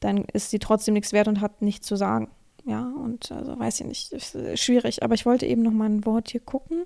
dann 0.00 0.24
ist 0.32 0.50
sie 0.50 0.58
trotzdem 0.58 0.94
nichts 0.94 1.12
wert 1.12 1.28
und 1.28 1.40
hat 1.40 1.62
nichts 1.62 1.86
zu 1.86 1.96
sagen. 1.96 2.30
Ja, 2.66 2.82
und 2.82 3.30
also 3.30 3.58
weiß 3.58 3.80
ich 3.80 3.86
nicht, 3.86 4.12
ist 4.12 4.36
schwierig. 4.58 5.02
Aber 5.02 5.14
ich 5.14 5.26
wollte 5.26 5.46
eben 5.46 5.62
noch 5.62 5.72
mal 5.72 5.88
ein 5.88 6.04
Wort 6.06 6.30
hier 6.30 6.40
gucken. 6.40 6.84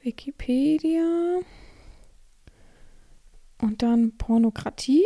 Wikipedia. 0.00 1.38
Und 3.60 3.82
dann 3.82 4.16
Pornokratie. 4.18 5.04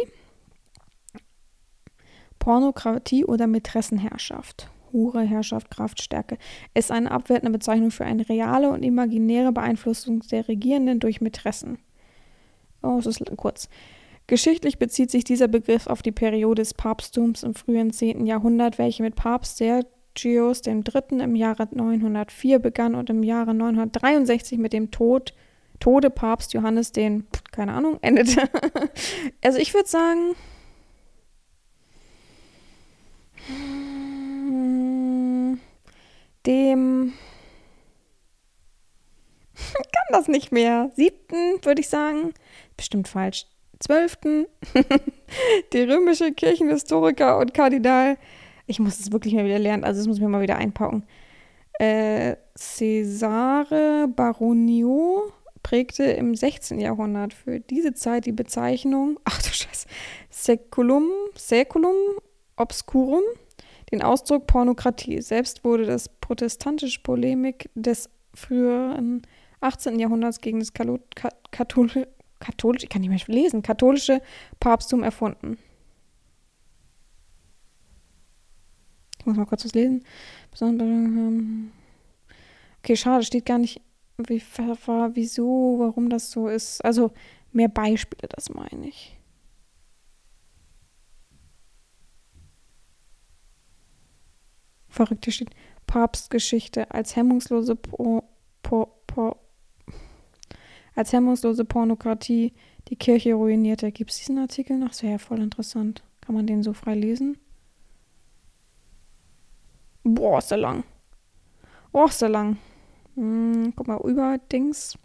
Pornokratie 2.47 3.25
oder 3.25 3.49
Mätressenherrschaft. 3.49 4.71
Hure, 4.93 5.23
Herrschaft, 5.23 5.69
Kraft, 5.69 6.01
Stärke 6.01 6.39
ist 6.75 6.93
eine 6.93 7.11
abwertende 7.11 7.51
Bezeichnung 7.51 7.91
für 7.91 8.05
eine 8.05 8.29
reale 8.29 8.71
und 8.71 8.85
imaginäre 8.85 9.51
Beeinflussung 9.51 10.21
der 10.31 10.47
Regierenden 10.47 11.01
durch 11.01 11.21
Mätressen. 11.21 11.79
Oh, 12.85 12.99
es 13.01 13.07
ist 13.07 13.21
kurz. 13.37 13.69
Geschichtlich 14.29 14.79
bezieht 14.79 15.11
sich 15.11 15.25
dieser 15.25 15.49
Begriff 15.49 15.89
auf 15.89 16.03
die 16.03 16.13
Periode 16.13 16.63
des 16.63 16.73
Papsttums 16.73 17.43
im 17.43 17.57
frühen 17.57 17.93
10. 17.93 18.27
Jahrhundert, 18.27 18.79
welche 18.79 19.03
mit 19.03 19.17
Papst 19.17 19.57
Sergius 19.57 20.63
III. 20.65 21.21
im 21.21 21.35
Jahre 21.35 21.67
904 21.73 22.61
begann 22.61 22.95
und 22.95 23.11
im 23.11 23.25
Jahre 23.25 23.55
963 23.55 24.61
mit 24.61 24.73
dem 24.73 24.93
Tod, 24.93 25.35
Tode 25.81 26.11
Papst 26.11 26.53
Johannes 26.53 26.93
den, 26.93 27.27
keine 27.51 27.73
Ahnung, 27.73 27.99
endete. 28.03 28.49
also 29.43 29.59
ich 29.59 29.75
würde 29.75 29.89
sagen, 29.89 30.37
dem 36.47 37.13
kann 39.75 40.07
das 40.11 40.29
nicht 40.29 40.53
mehr. 40.53 40.91
Siebten, 40.95 41.65
würde 41.65 41.81
ich 41.81 41.89
sagen. 41.89 42.33
Bestimmt 42.77 43.09
falsch. 43.09 43.47
Zwölften. 43.79 44.47
Der 45.73 45.89
römische 45.89 46.33
Kirchenhistoriker 46.33 47.39
und 47.39 47.53
Kardinal. 47.53 48.17
Ich 48.67 48.79
muss 48.81 48.99
es 48.99 49.13
wirklich 49.13 49.35
mal 49.35 49.45
wieder 49.45 49.59
lernen, 49.59 49.85
also 49.85 50.01
das 50.01 50.09
muss 50.09 50.17
ich 50.17 50.23
mir 50.23 50.29
mal 50.29 50.43
wieder 50.43 50.57
einpacken. 50.57 51.05
Äh, 51.79 52.37
Cesare 52.57 54.09
Baronio 54.09 55.33
prägte 55.63 56.05
im 56.05 56.35
16. 56.35 56.81
Jahrhundert 56.81 57.35
für 57.35 57.61
diese 57.61 57.93
Zeit 57.93 58.27
die 58.27 58.33
Bezeichnung, 58.33 59.21
ach 59.25 59.43
du 59.43 59.51
Scheiße, 59.51 59.87
Seculum, 60.31 61.09
Seculum 61.35 61.97
Obscurum, 62.57 63.23
den 63.93 64.03
Ausdruck 64.03 64.47
Pornokratie. 64.47 65.21
Selbst 65.21 65.65
wurde 65.65 65.87
das 65.87 66.09
protestantische 66.09 67.01
Polemik 67.01 67.71
des 67.75 68.11
früheren 68.35 69.23
18. 69.61 69.99
Jahrhunderts 69.99 70.41
gegen 70.41 70.61
das 70.61 70.73
katholische, 71.51 72.09
katholisch, 72.41 72.83
ich 72.83 72.89
kann 72.89 73.01
nicht 73.01 73.11
mehr 73.11 73.37
lesen, 73.37 73.63
katholische 73.63 74.21
Papsttum 74.61 75.03
erfunden. 75.03 75.59
Ich 79.19 79.27
muss 79.27 79.37
mal 79.37 79.47
kurz 79.47 79.65
was 79.65 79.75
lesen. 79.75 80.05
Okay, 82.83 82.97
schade, 82.97 83.25
steht 83.25 83.47
gar 83.47 83.59
nicht, 83.59 83.81
wie, 84.19 84.41
wieso, 84.41 85.77
warum 85.79 86.09
das 86.11 86.31
so 86.31 86.49
ist. 86.49 86.85
Also 86.85 87.13
mehr 87.53 87.69
Beispiele, 87.69 88.29
das 88.29 88.51
meine 88.51 88.89
ich. 88.89 89.16
Verrückt, 94.97 95.27
hier 95.27 95.33
steht 95.35 95.51
Papstgeschichte 95.87 96.91
als 96.91 97.17
hemmungslose 97.17 97.77
po, 97.77 98.25
po, 98.63 98.89
po, 99.07 99.37
als 100.95 101.13
hemmungslose 101.13 101.67
Pornokratie 101.67 102.55
die 102.89 102.97
Kirche 102.97 103.35
ruinierte. 103.35 103.93
Gibt 103.93 104.11
es 104.11 104.17
diesen 104.17 104.39
Artikel 104.39 104.79
noch? 104.79 104.95
Ja 105.03 105.19
voll 105.19 105.43
interessant. 105.43 106.03
Kann 106.23 106.35
man 106.35 106.47
den 106.47 106.63
so 106.63 106.73
frei 106.73 106.95
lesen? 106.95 107.37
Boah, 110.03 110.39
ist 110.39 110.51
der 110.51 110.59
lang. 110.59 110.83
Boah, 111.93 112.07
ist 112.07 112.23
der 112.23 112.31
lang. 112.31 112.57
Hm, 113.17 113.75
guck 113.77 113.89
mal, 113.89 114.01
über 114.03 114.39
Dings. 114.51 114.97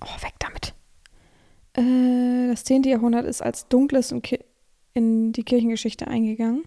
Oh, 0.00 0.22
weg 0.22 0.34
damit. 0.40 0.74
Äh, 1.74 2.48
das 2.48 2.64
10. 2.64 2.82
Jahrhundert 2.82 3.26
ist 3.26 3.42
als 3.42 3.68
dunkles 3.68 4.12
in 4.92 5.32
die 5.32 5.44
Kirchengeschichte 5.44 6.08
eingegangen. 6.08 6.64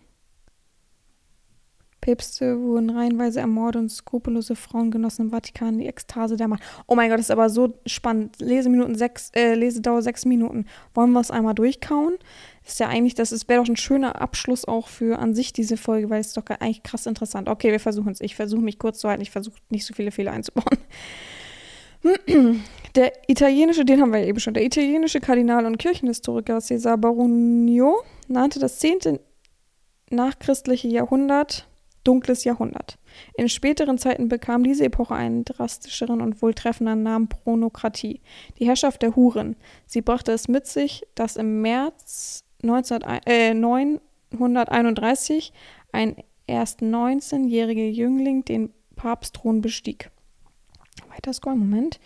Päpste 2.05 2.61
wurden 2.61 2.91
reihenweise 2.91 3.39
ermordet 3.39 3.81
und 3.81 3.89
skrupellose 3.89 4.55
Frauen 4.55 4.91
genossen 4.91 5.23
im 5.23 5.31
Vatikan 5.31 5.79
die 5.79 5.87
Ekstase 5.87 6.37
der 6.37 6.47
Macht. 6.47 6.61
Oh 6.85 6.93
mein 6.93 7.09
Gott, 7.09 7.17
das 7.17 7.25
ist 7.25 7.31
aber 7.31 7.49
so 7.49 7.79
spannend. 7.87 8.39
Leseminuten 8.39 8.93
sechs, 8.93 9.31
äh, 9.33 9.55
Lesedauer 9.55 10.03
sechs 10.03 10.23
Minuten. 10.23 10.67
Wollen 10.93 11.11
wir 11.13 11.19
es 11.19 11.31
einmal 11.31 11.55
durchkauen? 11.55 12.19
Ist 12.63 12.79
ja 12.79 12.89
eigentlich, 12.89 13.15
das 13.15 13.31
wäre 13.49 13.63
doch 13.63 13.67
ein 13.67 13.75
schöner 13.75 14.21
Abschluss 14.21 14.65
auch 14.65 14.87
für 14.87 15.17
an 15.17 15.33
sich 15.33 15.51
diese 15.51 15.77
Folge, 15.77 16.11
weil 16.11 16.21
es 16.21 16.33
doch 16.33 16.45
eigentlich 16.45 16.83
krass 16.83 17.07
interessant. 17.07 17.49
Okay, 17.49 17.71
wir 17.71 17.79
versuchen 17.79 18.11
es. 18.11 18.21
Ich 18.21 18.35
versuche 18.35 18.61
mich 18.61 18.77
kurz 18.77 18.99
zu 18.99 19.09
halten. 19.09 19.23
Ich 19.23 19.31
versuche 19.31 19.57
nicht 19.71 19.87
so 19.87 19.95
viele 19.95 20.11
Fehler 20.11 20.31
einzubauen. 20.31 20.77
Der 22.95 23.13
italienische, 23.27 23.83
den 23.83 23.99
haben 23.99 24.13
wir 24.13 24.19
ja 24.19 24.27
eben 24.27 24.39
schon, 24.39 24.53
der 24.53 24.63
italienische 24.63 25.19
Kardinal 25.19 25.65
und 25.65 25.79
Kirchenhistoriker 25.79 26.61
Cesar 26.61 26.99
Baronio 26.99 28.03
nannte 28.27 28.59
das 28.59 28.77
zehnte 28.77 29.19
nachchristliche 30.11 30.87
Jahrhundert 30.87 31.67
dunkles 32.05 32.43
Jahrhundert. 32.45 32.97
In 33.35 33.49
späteren 33.49 33.97
Zeiten 33.97 34.29
bekam 34.29 34.63
diese 34.63 34.85
Epoche 34.85 35.15
einen 35.15 35.43
drastischeren 35.43 36.21
und 36.21 36.41
wohltreffenden 36.41 37.03
Namen 37.03 37.27
Pornokratie, 37.27 38.21
die 38.59 38.67
Herrschaft 38.67 39.01
der 39.01 39.15
Huren. 39.15 39.57
Sie 39.85 40.01
brachte 40.01 40.31
es 40.31 40.47
mit 40.47 40.67
sich, 40.67 41.05
dass 41.15 41.35
im 41.35 41.61
März 41.61 42.45
19, 42.61 43.01
äh, 43.25 43.53
931 43.53 45.51
ein 45.91 46.15
erst 46.47 46.81
19-jähriger 46.81 47.89
Jüngling 47.89 48.45
den 48.45 48.71
Papstthron 48.95 49.61
bestieg. 49.61 50.11
Weiter 51.09 51.33
scrollen, 51.33 51.59
Moment. 51.59 51.99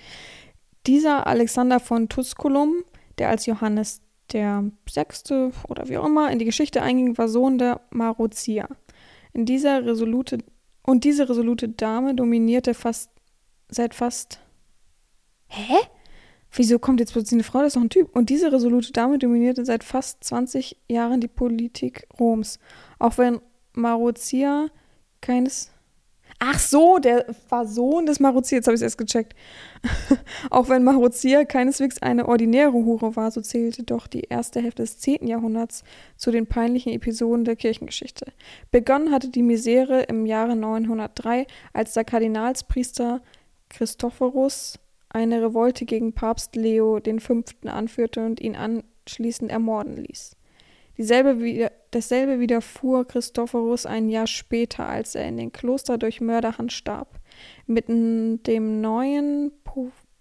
Dieser 0.87 1.27
Alexander 1.27 1.79
von 1.79 2.09
Tusculum, 2.09 2.83
der 3.17 3.29
als 3.29 3.45
Johannes 3.45 4.01
der 4.31 4.63
Sechste 4.87 5.51
oder 5.67 5.89
wie 5.89 5.97
auch 5.97 6.05
immer 6.05 6.31
in 6.31 6.39
die 6.39 6.45
Geschichte 6.45 6.81
einging, 6.81 7.17
war 7.17 7.27
Sohn 7.27 7.57
der 7.57 7.81
Marozia. 7.89 8.67
In 9.33 9.45
dieser 9.45 9.85
resolute 9.85 10.39
und 10.83 11.03
diese 11.03 11.29
resolute 11.29 11.69
Dame 11.69 12.15
dominierte 12.15 12.73
fast 12.73 13.11
seit 13.69 13.93
fast 13.93 14.39
Hä? 15.47 15.77
Wieso 16.51 16.79
kommt 16.79 16.99
jetzt 16.99 17.13
plötzlich 17.13 17.33
eine 17.33 17.43
Frau? 17.43 17.59
Das 17.59 17.67
ist 17.67 17.75
doch 17.75 17.81
ein 17.81 17.89
Typ. 17.89 18.15
Und 18.15 18.29
diese 18.29 18.51
resolute 18.51 18.91
Dame 18.91 19.19
dominierte 19.19 19.65
seit 19.65 19.83
fast 19.83 20.23
20 20.23 20.77
Jahren 20.87 21.21
die 21.21 21.27
Politik 21.27 22.07
Roms. 22.19 22.59
Auch 22.97 23.17
wenn 23.17 23.39
Marozia 23.73 24.67
keines 25.21 25.71
Ach 26.41 26.57
so, 26.57 26.99
der 26.99 27.25
war 27.49 27.67
Sohn 27.67 28.05
des 28.05 28.21
Marozia, 28.21 28.57
jetzt 28.57 28.67
habe 28.67 28.75
ich 28.75 28.79
es 28.79 28.83
erst 28.83 28.97
gecheckt. 28.97 29.35
Auch 30.49 30.69
wenn 30.69 30.85
Marozia 30.85 31.43
keineswegs 31.43 32.01
eine 32.01 32.29
ordinäre 32.29 32.71
Hure 32.71 33.17
war, 33.17 33.29
so 33.29 33.41
zählte 33.41 33.83
doch 33.83 34.07
die 34.07 34.21
erste 34.21 34.61
Hälfte 34.61 34.83
des 34.83 34.99
10. 34.99 35.27
Jahrhunderts 35.27 35.83
zu 36.15 36.31
den 36.31 36.47
peinlichen 36.47 36.93
Episoden 36.93 37.43
der 37.43 37.57
Kirchengeschichte. 37.57 38.31
Begonnen 38.71 39.11
hatte 39.11 39.27
die 39.27 39.43
Misere 39.43 40.03
im 40.03 40.25
Jahre 40.25 40.55
903, 40.55 41.45
als 41.73 41.93
der 41.93 42.05
Kardinalspriester 42.05 43.21
Christophorus 43.67 44.79
eine 45.09 45.41
Revolte 45.41 45.83
gegen 45.83 46.13
Papst 46.13 46.55
Leo 46.55 47.01
V. 47.19 47.43
anführte 47.65 48.25
und 48.25 48.39
ihn 48.39 48.55
anschließend 48.55 49.51
ermorden 49.51 49.97
ließ. 49.97 50.37
Dieselbe, 50.99 51.71
dasselbe 51.91 52.41
widerfuhr 52.41 53.07
Christophorus 53.07 53.85
ein 53.85 54.09
Jahr 54.09 54.27
später, 54.27 54.85
als 54.85 55.15
er 55.15 55.29
in 55.29 55.37
den 55.37 55.53
Kloster 55.53 55.97
durch 55.97 56.19
Mörderhand 56.19 56.73
starb. 56.73 57.21
Mit 57.67 57.87
dem 57.87 58.81
neuen 58.81 59.53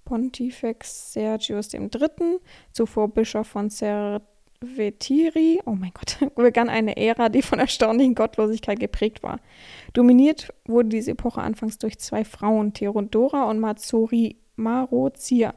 Pontifex 0.05 1.13
Sergius 1.15 1.75
III., 1.75 2.39
zuvor 2.71 3.09
Bischof 3.09 3.49
von 3.49 3.71
Cervetiri, 3.71 5.61
oh 5.67 5.73
mein 5.73 5.91
Gott, 5.93 6.33
begann 6.37 6.69
eine 6.69 6.97
Ära, 6.97 7.29
die 7.29 7.43
von 7.43 7.59
erstaunlichen 7.59 8.15
Gottlosigkeit 8.15 8.79
geprägt 8.79 9.25
war. 9.25 9.41
Dominiert 9.95 10.55
wurde 10.65 10.91
diese 10.91 11.11
Epoche 11.11 11.41
anfangs 11.41 11.79
durch 11.79 11.99
zwei 11.99 12.25
Frauen, 12.25 12.73
Theodora 12.73 13.51
und 13.51 13.59
Mazori, 13.59 14.37
Marozia. 14.55 15.55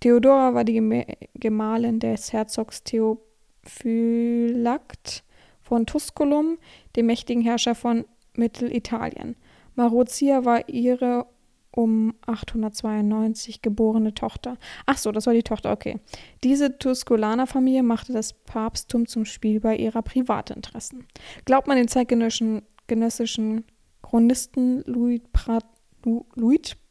Theodora 0.00 0.54
war 0.54 0.64
die 0.64 1.04
Gemahlin 1.34 2.00
des 2.00 2.32
Herzogs 2.32 2.84
Theo 2.84 3.20
Theophylakt 3.62 5.24
von 5.60 5.86
Tusculum, 5.86 6.58
dem 6.96 7.06
mächtigen 7.06 7.42
Herrscher 7.42 7.74
von 7.74 8.04
Mittelitalien. 8.34 9.36
Marozia 9.74 10.44
war 10.44 10.68
ihre 10.68 11.26
um 11.74 12.14
892 12.26 13.62
geborene 13.62 14.12
Tochter. 14.14 14.58
Ach 14.84 14.98
so, 14.98 15.10
das 15.10 15.26
war 15.26 15.32
die 15.32 15.42
Tochter, 15.42 15.72
okay. 15.72 16.00
Diese 16.44 16.76
Tusculaner-Familie 16.76 17.82
machte 17.82 18.12
das 18.12 18.34
Papsttum 18.34 19.06
zum 19.06 19.24
Spiel 19.24 19.58
bei 19.60 19.76
ihrer 19.76 20.02
Privatinteressen. 20.02 21.06
Glaubt 21.46 21.68
man 21.68 21.78
den 21.78 21.88
zeitgenössischen 21.88 23.64
Chronisten 24.02 24.84
Luit, 24.84 25.32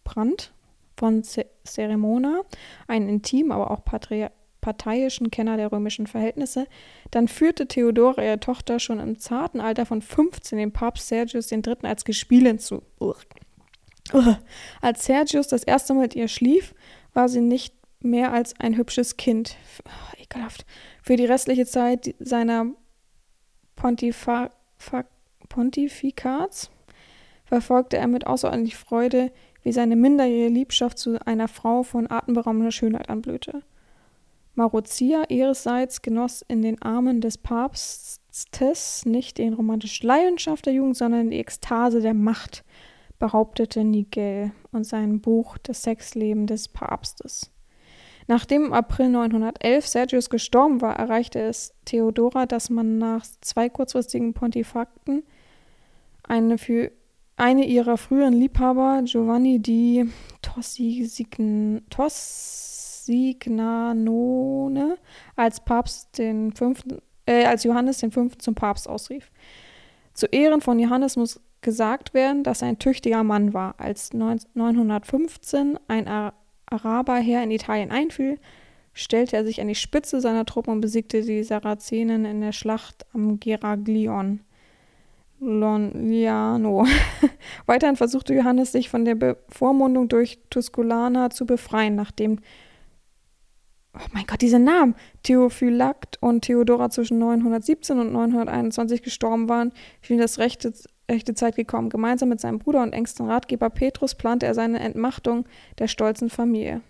Brandt 0.04 0.54
von 0.98 1.22
Ceremona, 1.24 2.42
einen 2.88 3.08
intim, 3.08 3.52
aber 3.52 3.70
auch 3.70 3.84
parteiischen 4.62 5.32
Kenner 5.32 5.58
der 5.58 5.72
römischen 5.72 6.08
Verhältnisse, 6.08 6.68
dann 7.10 7.28
führte 7.28 7.68
Theodora 7.68 8.24
ihre 8.24 8.40
Tochter 8.40 8.80
schon 8.80 9.00
im 9.00 9.20
zarten 9.20 9.60
Alter 9.60 9.86
von 9.86 10.02
15 10.02 10.58
dem 10.58 10.72
Papst 10.72 11.08
Sergius 11.08 11.52
III. 11.52 11.78
als 11.84 12.06
Gespielin 12.06 12.60
zu. 12.60 12.84
Als 14.82 15.06
Sergius 15.06 15.48
das 15.48 15.64
erste 15.64 15.94
Mal 15.94 16.02
mit 16.02 16.16
ihr 16.16 16.28
schlief, 16.28 16.74
war 17.14 17.30
sie 17.30 17.42
nicht 17.42 17.74
mehr 18.02 18.32
als 18.34 18.60
ein 18.60 18.78
hübsches 18.78 19.18
Kind. 19.18 19.56
Oh, 19.86 20.22
ekelhaft. 20.22 20.66
Für 21.02 21.16
die 21.16 21.26
restliche 21.26 21.66
Zeit 21.66 22.16
seiner 22.20 22.68
Pontifa 23.76 24.50
Pontifikats 25.50 26.72
verfolgte 27.46 27.98
er 27.98 28.08
mit 28.08 28.26
außerordentlich 28.26 28.78
Freude, 28.78 29.32
wie 29.64 29.72
seine 29.72 29.96
minderjährige 29.96 30.54
Liebschaft 30.54 30.98
zu 30.98 31.24
einer 31.28 31.48
Frau 31.48 31.84
von 31.84 32.10
atemberaubender 32.10 32.72
Schönheit 32.72 33.10
anblühte. 33.10 33.64
Marozia 34.62 35.24
ihrerseits 35.28 36.04
genoss 36.04 36.46
in 36.48 36.62
den 36.62 36.80
Armen 36.84 37.20
des 37.20 37.40
Papstes 37.40 39.06
nicht 39.08 39.40
den 39.40 39.54
romantische 39.54 40.06
Leidenschaft 40.06 40.68
der 40.68 40.74
Jugend, 40.74 40.96
sondern 40.96 41.32
die 41.32 41.40
Ekstase 41.40 42.00
der 42.00 42.14
Macht, 42.14 42.64
behauptete 43.18 43.84
Nigel 43.84 44.52
und 44.72 44.84
sein 44.84 45.20
Buch 45.20 45.58
Das 45.58 45.82
Sexleben 45.82 46.46
des 46.46 46.68
Papstes. 46.68 47.50
Nachdem 48.28 48.66
im 48.66 48.74
April 48.74 49.10
911 49.10 49.88
Sergius 49.88 50.30
gestorben 50.30 50.80
war, 50.80 50.96
erreichte 50.96 51.40
es 51.40 51.74
Theodora, 51.86 52.46
dass 52.46 52.70
man 52.70 53.00
nach 53.00 53.26
zwei 53.42 53.68
kurzfristigen 53.68 54.36
Pontifakten 54.36 55.24
eine 56.22 56.60
für 56.60 56.92
eine 57.36 57.66
ihrer 57.66 57.98
früheren 57.98 58.34
Liebhaber, 58.34 59.02
Giovanni 59.06 59.58
di 59.58 60.08
Tossignanone, 63.02 64.98
als 65.36 65.60
Papst 65.64 66.18
den 66.18 66.52
fünften, 66.54 67.00
äh, 67.26 67.46
als 67.46 67.64
Johannes 67.64 67.98
den 68.00 68.12
Fünften 68.12 68.40
zum 68.40 68.54
Papst 68.56 68.88
ausrief. 68.88 69.32
Zu 70.14 70.28
Ehren 70.28 70.62
von 70.62 70.78
Johannes 70.80 71.18
muss 71.18 71.42
gesagt 71.62 72.14
werden, 72.14 72.44
dass 72.44 72.62
er 72.62 72.68
ein 72.68 72.78
tüchtiger 72.80 73.24
Mann 73.24 73.54
war. 73.54 73.76
Als 73.80 74.14
915 74.14 75.80
ein 75.88 76.08
Araberheer 76.68 77.44
in 77.44 77.52
Italien 77.52 77.92
einfiel, 77.92 78.40
stellte 78.94 79.38
er 79.38 79.46
sich 79.46 79.62
an 79.62 79.68
die 79.68 79.76
Spitze 79.76 80.20
seiner 80.22 80.46
Truppen 80.46 80.74
und 80.74 80.82
besiegte 80.82 81.22
die 81.22 81.44
Sarazenen 81.44 82.26
in 82.26 82.42
der 82.42 82.52
Schlacht 82.52 83.06
am 83.14 83.40
Geraglion. 83.40 84.42
Loniano. 85.40 86.86
Weiterhin 87.66 87.96
versuchte 87.96 88.36
Johannes 88.36 88.72
sich 88.72 88.90
von 88.90 89.06
der 89.06 89.16
Bevormundung 89.16 90.08
durch 90.08 90.38
Tusculana 90.52 91.32
zu 91.32 91.48
befreien, 91.48 91.96
nachdem 91.96 92.40
oh 93.94 94.08
mein 94.14 94.26
Gott, 94.26 94.42
diese 94.42 94.60
Namen, 94.60 94.96
Theophylakt 95.24 96.22
und 96.22 96.42
Theodora 96.42 96.90
zwischen 96.90 97.20
917 97.20 98.00
und 98.00 98.14
921 98.14 99.02
gestorben 99.02 99.50
waren, 99.50 99.74
schien 100.02 100.18
das 100.18 100.40
rechte, 100.40 100.74
rechte 101.10 101.34
Zeit 101.34 101.56
gekommen. 101.56 101.90
Gemeinsam 101.90 102.30
mit 102.30 102.40
seinem 102.40 102.60
Bruder 102.60 102.84
und 102.84 102.94
engsten 102.94 103.28
Ratgeber 103.28 103.70
Petrus 103.70 104.16
plante 104.16 104.46
er 104.46 104.54
seine 104.54 104.80
Entmachtung 104.80 105.46
der 105.80 105.88
stolzen 105.88 106.30
Familie. 106.30 106.82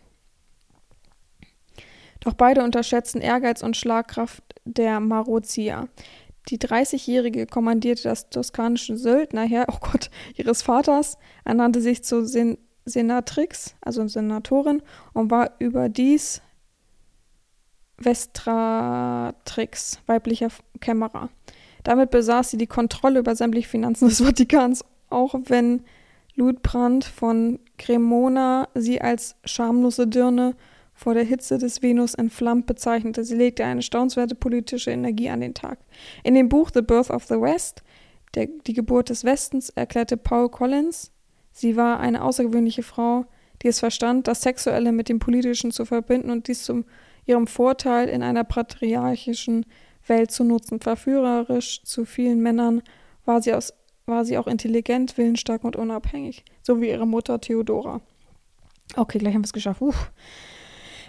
Doch 2.20 2.34
beide 2.34 2.64
unterschätzten 2.64 3.20
Ehrgeiz 3.20 3.64
und 3.64 3.76
Schlagkraft 3.76 4.44
der 4.66 5.00
Marozia. 5.00 5.88
Die 6.50 6.60
30-Jährige 6.60 7.48
kommandierte 7.48 8.04
das 8.04 8.30
toskanische 8.30 8.96
Söldnerheer, 8.96 9.66
oh 9.72 9.78
Gott, 9.80 10.12
ihres 10.36 10.62
Vaters, 10.62 11.18
ernannte 11.46 11.82
sich 11.82 12.04
zur 12.04 12.26
Sen 12.26 12.58
Senatrix, 12.84 13.76
also 13.82 14.08
Senatorin, 14.08 14.82
und 15.14 15.30
war 15.30 15.52
überdies 15.60 16.42
Vestratrix, 18.04 20.00
weiblicher 20.06 20.50
Kämmerer. 20.80 21.30
Damit 21.84 22.12
besaß 22.12 22.52
sie 22.52 22.58
die 22.58 22.68
Kontrolle 22.68 23.20
über 23.20 23.36
sämtliche 23.36 23.70
Finanzen 23.70 24.10
des 24.10 24.22
Vatikans, 24.24 24.84
auch 25.10 25.36
wenn 25.46 25.84
Ludbrand 26.36 27.04
von 27.04 27.60
Cremona 27.78 28.68
sie 28.74 29.02
als 29.02 29.36
schamlose 29.44 30.08
Dirne 30.08 30.56
vor 30.94 31.14
der 31.14 31.24
Hitze 31.24 31.58
des 31.58 31.82
Venus 31.82 32.14
entflammt 32.14 32.68
bezeichnete. 32.68 33.24
Sie 33.24 33.36
legte 33.36 33.66
eine 33.66 33.82
staunenswerte 33.82 34.36
politische 34.36 34.92
Energie 34.92 35.30
an 35.30 35.42
den 35.42 35.54
Tag. 35.54 35.80
In 36.24 36.36
dem 36.36 36.48
Buch 36.48 36.70
The 36.74 36.82
Birth 36.82 37.10
of 37.10 37.26
the 37.26 37.42
West, 37.42 37.82
der, 38.36 38.48
die 38.68 38.74
Geburt 38.74 39.10
des 39.10 39.24
Westens, 39.24 39.70
erklärte 39.70 40.16
Paul 40.16 40.50
Collins, 40.50 41.12
sie 41.52 41.76
war 41.76 42.00
eine 42.00 42.24
außergewöhnliche 42.24 42.84
Frau, 42.84 43.26
die 43.62 43.68
es 43.68 43.80
verstand, 43.80 44.28
das 44.28 44.42
Sexuelle 44.42 44.92
mit 44.92 45.10
dem 45.10 45.20
Politischen 45.20 45.72
zu 45.72 45.86
verbinden 45.86 46.30
und 46.30 46.48
dies 46.48 46.64
zu 46.64 46.86
ihrem 47.25 47.47
Vorteil 47.47 48.10
in 48.10 48.23
einer 48.23 48.43
patriarchischen 48.43 49.65
Welt 50.07 50.31
zu 50.31 50.43
nutzen. 50.43 50.79
Verführerisch 50.79 51.84
zu 51.84 52.05
vielen 52.05 52.41
Männern 52.41 52.81
war 53.25 53.41
sie, 53.41 53.53
aus, 53.53 53.73
war 54.05 54.25
sie 54.25 54.38
auch 54.38 54.47
intelligent, 54.47 55.17
willensstark 55.17 55.63
und 55.63 55.75
unabhängig, 55.75 56.43
so 56.62 56.81
wie 56.81 56.89
ihre 56.89 57.07
Mutter 57.07 57.39
Theodora. 57.39 58.01
Okay, 58.95 59.19
gleich 59.19 59.34
haben 59.34 59.41
wir 59.41 59.45
es 59.45 59.53
geschafft. 59.53 59.81
Uff. 59.81 60.12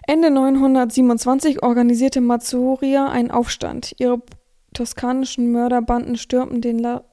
Ende 0.06 0.30
927 0.30 1.62
organisierte 1.62 2.20
Mazzoria 2.20 3.08
einen 3.08 3.30
Aufstand. 3.30 3.94
Ihre 3.98 4.20
toskanischen 4.74 5.52
Mörderbanden 5.52 6.16
stürmten 6.16 6.60
den 6.60 6.78
La 6.78 7.04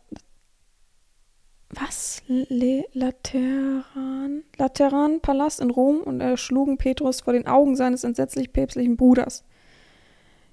was? 1.70 2.22
Le 2.28 2.86
Lateran? 2.94 4.44
Lateranpalast 4.58 5.60
in 5.60 5.70
Rom 5.70 6.02
und 6.02 6.22
erschlugen 6.22 6.78
Petrus 6.78 7.22
vor 7.22 7.34
den 7.34 7.48
Augen 7.48 7.76
seines 7.76 8.04
entsetzlich 8.04 8.52
päpstlichen 8.52 8.98
Bruders. 8.98 9.44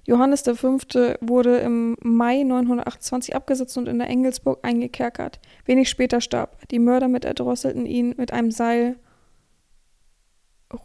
Johannes 0.05 0.41
V. 0.43 0.77
wurde 1.19 1.57
im 1.57 1.97
Mai 2.01 2.43
928 2.43 3.35
abgesetzt 3.35 3.77
und 3.77 3.89
in 3.89 3.99
der 3.99 4.07
Engelsburg 4.07 4.59
eingekerkert. 4.63 5.41
Wenig 5.65 5.89
später 5.89 6.21
starb. 6.21 6.65
Die 6.69 6.79
Mörder 6.79 7.09
mit 7.09 7.25
erdrosselten 7.25 7.85
ihn 7.85 8.15
mit 8.17 8.31
einem 8.31 8.51
Seil. 8.51 8.95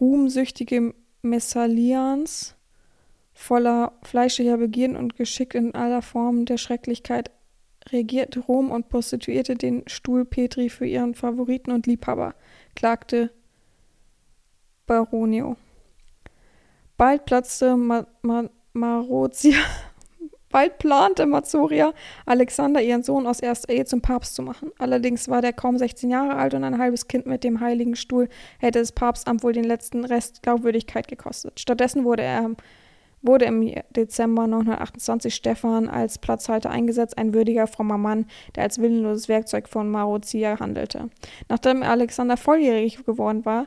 Ruhmsüchtige 0.00 0.94
Messalians, 1.22 2.56
voller 3.32 3.92
fleischlicher 4.02 4.56
Begierden 4.58 4.96
und 4.96 5.14
geschickt 5.14 5.54
in 5.54 5.74
aller 5.74 6.02
Form 6.02 6.44
der 6.44 6.58
Schrecklichkeit, 6.58 7.30
regierte 7.90 8.40
Rom 8.40 8.70
und 8.70 8.88
prostituierte 8.88 9.56
den 9.56 9.82
Stuhl 9.86 10.24
Petri 10.24 10.68
für 10.68 10.86
ihren 10.86 11.14
Favoriten 11.14 11.72
und 11.72 11.86
Liebhaber, 11.86 12.34
klagte 12.74 13.30
Baronio. 14.86 15.56
Bald 16.96 17.24
platzte 17.24 17.76
Ma 17.76 18.06
Ma 18.22 18.48
Marozia 18.72 19.58
Bald 20.52 20.78
plante 20.78 21.24
Mazoria, 21.24 21.94
Alexander, 22.26 22.82
ihren 22.82 23.02
Sohn 23.02 23.26
aus 23.26 23.40
erster 23.40 23.72
Ehe 23.72 23.86
zum 23.86 24.02
Papst 24.02 24.34
zu 24.34 24.42
machen. 24.42 24.70
Allerdings 24.78 25.28
war 25.28 25.40
der 25.40 25.54
kaum 25.54 25.78
16 25.78 26.10
Jahre 26.10 26.36
alt 26.36 26.52
und 26.52 26.62
ein 26.62 26.78
halbes 26.78 27.08
Kind 27.08 27.24
mit 27.24 27.42
dem 27.42 27.60
Heiligen 27.60 27.96
Stuhl 27.96 28.28
hätte 28.58 28.78
das 28.78 28.92
Papstamt 28.92 29.42
wohl 29.42 29.54
den 29.54 29.64
letzten 29.64 30.04
Rest 30.04 30.42
Glaubwürdigkeit 30.42 31.08
gekostet. 31.08 31.58
Stattdessen 31.58 32.04
wurde 32.04 32.22
er 32.22 32.50
wurde 33.22 33.46
im 33.46 33.74
Dezember 33.90 34.46
928 34.46 35.34
Stephan 35.34 35.88
als 35.88 36.18
Platzhalter 36.18 36.70
eingesetzt, 36.70 37.16
ein 37.16 37.34
würdiger, 37.34 37.66
frommer 37.66 37.98
Mann, 37.98 38.26
der 38.56 38.64
als 38.64 38.80
willenloses 38.80 39.28
Werkzeug 39.28 39.68
von 39.68 39.88
Marozia 39.88 40.58
handelte. 40.58 41.08
Nachdem 41.48 41.82
Alexander 41.82 42.36
volljährig 42.36 43.04
geworden 43.04 43.44
war, 43.44 43.66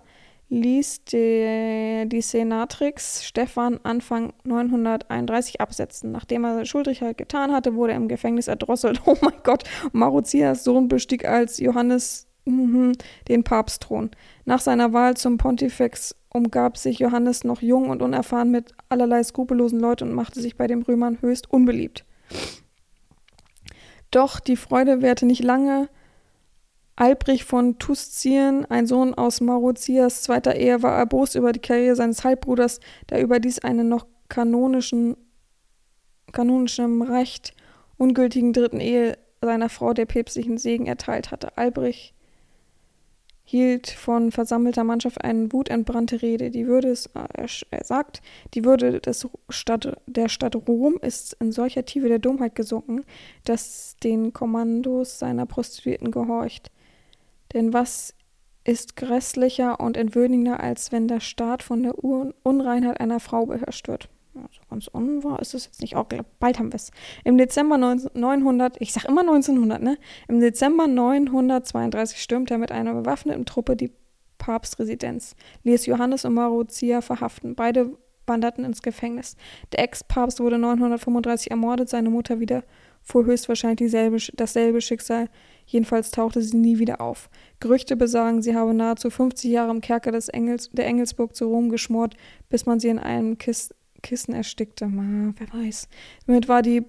ließ 0.49 1.05
die, 1.05 2.05
die 2.07 2.21
Senatrix 2.21 3.25
Stephan 3.25 3.79
Anfang 3.83 4.33
931 4.43 5.59
absetzen. 5.59 6.11
Nachdem 6.11 6.43
er 6.43 6.65
Schuldigkeit 6.65 7.17
getan 7.17 7.51
hatte, 7.51 7.75
wurde 7.75 7.93
er 7.93 7.97
im 7.97 8.07
Gefängnis 8.07 8.47
erdrosselt. 8.47 9.01
Oh 9.05 9.17
mein 9.21 9.33
Gott, 9.43 9.63
Maruzias 9.91 10.63
Sohn 10.63 10.87
bestieg 10.87 11.25
als 11.25 11.59
Johannes 11.59 12.27
mm, 12.45 12.91
den 13.27 13.43
Papstthron. 13.43 14.11
Nach 14.45 14.59
seiner 14.59 14.93
Wahl 14.93 15.17
zum 15.17 15.37
Pontifex 15.37 16.15
umgab 16.35 16.77
sich 16.77 16.99
Johannes 16.99 17.43
noch 17.43 17.61
jung 17.61 17.89
und 17.89 18.01
unerfahren 18.01 18.51
mit 18.51 18.73
allerlei 18.89 19.23
skrupellosen 19.23 19.79
Leuten 19.79 20.09
und 20.09 20.13
machte 20.13 20.41
sich 20.41 20.57
bei 20.57 20.67
den 20.67 20.83
Römern 20.83 21.17
höchst 21.21 21.49
unbeliebt. 21.49 22.05
Doch 24.11 24.39
die 24.39 24.55
Freude 24.55 25.01
währte 25.01 25.25
nicht 25.25 25.43
lange, 25.43 25.89
Albrich 26.97 27.43
von 27.43 27.77
Tuscien, 27.77 28.65
ein 28.65 28.87
Sohn 28.87 29.13
aus 29.13 29.41
Marozias 29.41 30.23
zweiter 30.23 30.55
Ehe, 30.55 30.81
war 30.81 30.97
erbost 30.97 31.35
über 31.35 31.51
die 31.51 31.59
Karriere 31.59 31.95
seines 31.95 32.23
Halbbruders, 32.23 32.79
der 33.09 33.21
überdies 33.21 33.59
einen 33.59 33.89
noch 33.89 34.05
kanonischen 34.29 35.17
kanonischem 36.31 37.01
Recht 37.01 37.53
ungültigen 37.97 38.51
dritten 38.51 38.79
Ehe 38.79 39.17
seiner 39.41 39.69
Frau 39.69 39.93
der 39.93 40.05
päpstlichen 40.05 40.57
Segen 40.57 40.85
erteilt 40.85 41.31
hatte. 41.31 41.57
Albrecht 41.57 42.14
hielt 43.45 43.87
von 43.87 44.31
versammelter 44.31 44.83
Mannschaft 44.83 45.23
eine 45.23 45.53
wutentbrannte 45.53 46.21
Rede. 46.21 46.49
Die 46.49 46.67
Würde 46.67 46.89
ist, 46.89 47.11
äh, 47.15 47.47
er 47.69 47.83
sagt, 47.85 48.21
die 48.55 48.65
Würde 48.65 48.99
des 48.99 49.27
Stadt, 49.49 49.97
der 50.07 50.29
Stadt 50.29 50.55
Rom 50.55 50.97
ist 51.01 51.37
in 51.39 51.51
solcher 51.51 51.85
Tiefe 51.85 52.09
der 52.09 52.19
Dummheit 52.19 52.55
gesunken, 52.55 53.05
dass 53.45 53.95
den 54.03 54.33
Kommandos 54.33 55.19
seiner 55.19 55.45
Prostituierten 55.45 56.11
gehorcht. 56.11 56.71
Denn 57.53 57.71
was 57.71 58.15
ist 58.63 58.95
grässlicher 58.95 59.79
und 59.79 59.95
entwürdigender, 59.95 60.59
als 60.59 60.91
wenn 60.91 61.07
der 61.07 61.19
Staat 61.19 61.61
von 61.61 61.83
der 61.83 62.03
Unreinheit 62.03 62.99
einer 62.99 63.19
Frau 63.19 63.45
beherrscht 63.45 63.87
wird? 63.87 64.09
Also 64.35 64.61
ganz 64.69 64.87
unwahr 64.87 65.39
ist 65.39 65.53
es 65.53 65.65
jetzt 65.65 65.81
nicht 65.81 65.95
auch. 65.95 66.05
Bald 66.39 66.59
haben 66.59 66.71
wir 66.71 66.75
es. 66.75 66.91
Im 67.23 67.37
Dezember 67.37 67.77
900, 67.77 68.77
ich 68.81 68.93
sag 68.93 69.05
immer 69.05 69.21
1900, 69.21 69.81
ne? 69.81 69.97
Im 70.27 70.39
Dezember 70.39 70.87
932 70.87 72.21
stürmte 72.21 72.55
er 72.55 72.57
mit 72.57 72.71
einer 72.71 72.93
bewaffneten 72.93 73.45
Truppe 73.45 73.75
die 73.75 73.91
Papstresidenz, 74.37 75.35
ließ 75.63 75.85
Johannes 75.85 76.25
und 76.25 76.33
Marozia 76.33 77.01
verhaften. 77.01 77.55
Beide 77.55 77.97
wanderten 78.27 78.65
ins 78.65 78.81
Gefängnis. 78.81 79.35
Der 79.71 79.79
Ex-Papst 79.83 80.39
wurde 80.39 80.57
935 80.57 81.51
ermordet, 81.51 81.89
seine 81.89 82.09
Mutter 82.09 82.39
wieder 82.39 82.63
fuhr 83.05 83.25
höchstwahrscheinlich 83.25 83.77
dieselbe, 83.77 84.17
dasselbe 84.33 84.81
Schicksal. 84.81 85.29
Jedenfalls 85.67 86.11
tauchte 86.11 86.41
sie 86.41 86.57
nie 86.57 86.79
wieder 86.79 87.01
auf. 87.01 87.29
Gerüchte 87.59 87.95
besagen, 87.95 88.41
sie 88.41 88.55
habe 88.55 88.73
nahezu 88.73 89.09
50 89.09 89.51
Jahre 89.51 89.71
im 89.71 89.81
Kerker 89.81 90.11
des 90.11 90.27
Engels, 90.27 90.69
der 90.71 90.87
Engelsburg 90.87 91.35
zu 91.35 91.45
Rom 91.45 91.69
geschmort, 91.69 92.15
bis 92.49 92.65
man 92.65 92.79
sie 92.79 92.89
in 92.89 92.99
einem 92.99 93.37
Kist 93.37 93.74
Kissen 94.05 94.35
erstickte. 94.35 94.87
Ma, 94.87 95.33
wer 95.37 95.51
weiß. 95.51 95.89
Damit 96.27 96.47
war 96.47 96.61
die 96.61 96.83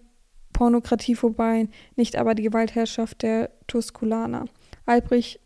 Pornokratie 0.53 1.15
vorbei, 1.15 1.69
nicht 1.97 2.17
aber 2.17 2.35
die 2.35 2.43
Gewaltherrschaft 2.43 3.23
der 3.23 3.51
Tusculaner. 3.67 4.45
Albrecht 4.85 5.41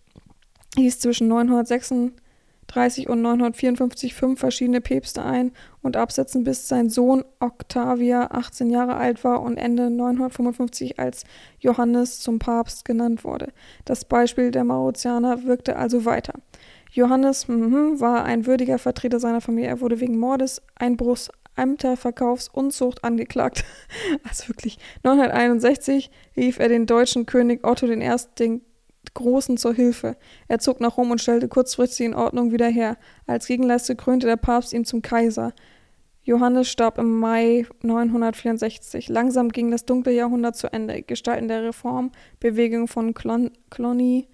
hieß 0.76 0.98
zwischen 0.98 1.28
936 1.28 3.08
und 3.08 3.22
954 3.22 4.14
fünf 4.14 4.40
verschiedene 4.40 4.80
Päpste 4.80 5.24
ein 5.24 5.52
und 5.82 5.96
absetzen, 5.96 6.42
bis 6.42 6.66
sein 6.66 6.90
Sohn 6.90 7.24
Octavia 7.38 8.30
18 8.32 8.68
Jahre 8.68 8.96
alt 8.96 9.22
war 9.22 9.40
und 9.40 9.56
Ende 9.56 9.90
955 9.90 10.98
als 10.98 11.24
Johannes 11.60 12.18
zum 12.18 12.40
Papst 12.40 12.84
genannt 12.84 13.22
wurde. 13.22 13.52
Das 13.84 14.04
Beispiel 14.04 14.50
der 14.50 14.64
Mauritianer 14.64 15.44
wirkte 15.44 15.76
also 15.76 16.04
weiter. 16.04 16.34
Johannes 16.92 17.46
mm, 17.46 18.00
war 18.00 18.24
ein 18.24 18.46
würdiger 18.46 18.78
Vertreter 18.78 19.20
seiner 19.20 19.40
Familie. 19.40 19.70
Er 19.70 19.80
wurde 19.80 20.00
wegen 20.00 20.18
Mordes, 20.18 20.60
Einbruchs, 20.74 21.30
Ämterverkaufsunzucht 21.60 23.04
angeklagt. 23.04 23.64
Also 24.28 24.48
wirklich, 24.48 24.78
961 25.02 26.10
rief 26.36 26.58
er 26.58 26.68
den 26.68 26.86
deutschen 26.86 27.26
König 27.26 27.64
Otto 27.64 27.86
I. 27.86 28.10
den 28.38 28.62
Großen 29.14 29.56
zur 29.56 29.74
Hilfe. 29.74 30.16
Er 30.48 30.58
zog 30.58 30.80
nach 30.80 30.96
Rom 30.96 31.10
und 31.10 31.20
stellte 31.20 31.48
kurzfristig 31.48 32.06
in 32.06 32.14
Ordnung 32.14 32.52
wieder 32.52 32.68
her. 32.68 32.96
Als 33.26 33.46
Gegenleistung 33.46 33.96
krönte 33.96 34.26
der 34.26 34.36
Papst 34.36 34.72
ihn 34.72 34.84
zum 34.84 35.02
Kaiser. 35.02 35.52
Johannes 36.22 36.68
starb 36.68 36.98
im 36.98 37.18
Mai 37.18 37.66
964. 37.82 39.08
Langsam 39.08 39.48
ging 39.48 39.70
das 39.70 39.84
dunkle 39.84 40.12
Jahrhundert 40.12 40.56
zu 40.56 40.72
Ende. 40.72 41.02
Gestalten 41.02 41.48
der 41.48 41.64
Reformbewegung 41.64 42.88
von 42.88 43.14
Klonie, 43.14 44.28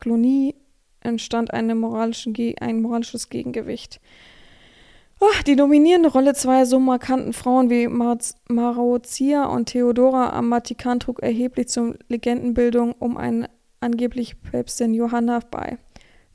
Klonie 0.00 0.54
entstand 1.00 1.50
moralische, 1.52 2.32
ein 2.60 2.82
moralisches 2.82 3.28
Gegengewicht. 3.30 4.00
Oh, 5.26 5.42
die 5.46 5.56
dominierende 5.56 6.10
Rolle 6.10 6.34
zweier 6.34 6.66
so 6.66 6.78
markanten 6.78 7.32
Frauen 7.32 7.70
wie 7.70 7.88
Mar 7.88 8.18
Marozia 8.50 9.46
und 9.46 9.70
Theodora 9.70 10.34
am 10.34 10.50
Vatikan 10.50 11.00
trug 11.00 11.22
erheblich 11.22 11.68
zur 11.68 11.96
Legendenbildung 12.08 12.92
um 12.98 13.16
eine 13.16 13.48
angeblich 13.80 14.42
Päpstin 14.42 14.92
Johanna 14.92 15.40
bei. 15.50 15.78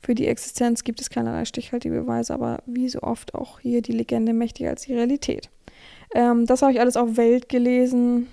Für 0.00 0.16
die 0.16 0.26
Existenz 0.26 0.82
gibt 0.82 1.00
es 1.00 1.08
keinerlei 1.08 1.44
stichhaltige 1.44 2.00
Beweise, 2.00 2.34
aber 2.34 2.64
wie 2.66 2.88
so 2.88 3.02
oft 3.02 3.32
auch 3.36 3.60
hier 3.60 3.80
die 3.80 3.92
Legende 3.92 4.32
mächtiger 4.32 4.70
als 4.70 4.82
die 4.82 4.94
Realität. 4.94 5.50
Ähm, 6.12 6.46
das 6.46 6.62
habe 6.62 6.72
ich 6.72 6.80
alles 6.80 6.96
auf 6.96 7.16
Welt 7.16 7.48
gelesen. 7.48 8.26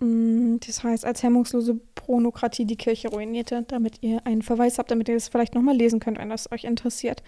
Mm, 0.00 0.56
das 0.66 0.82
heißt, 0.82 1.04
als 1.04 1.22
hemmungslose 1.22 1.78
Pornokratie 1.96 2.64
die 2.64 2.76
Kirche 2.76 3.08
ruinierte, 3.08 3.62
damit 3.68 3.98
ihr 4.00 4.26
einen 4.26 4.40
Verweis 4.40 4.78
habt, 4.78 4.90
damit 4.90 5.08
ihr 5.08 5.16
das 5.16 5.28
vielleicht 5.28 5.54
nochmal 5.54 5.76
lesen 5.76 6.00
könnt, 6.00 6.16
wenn 6.16 6.30
das 6.30 6.50
euch 6.50 6.64
interessiert. 6.64 7.22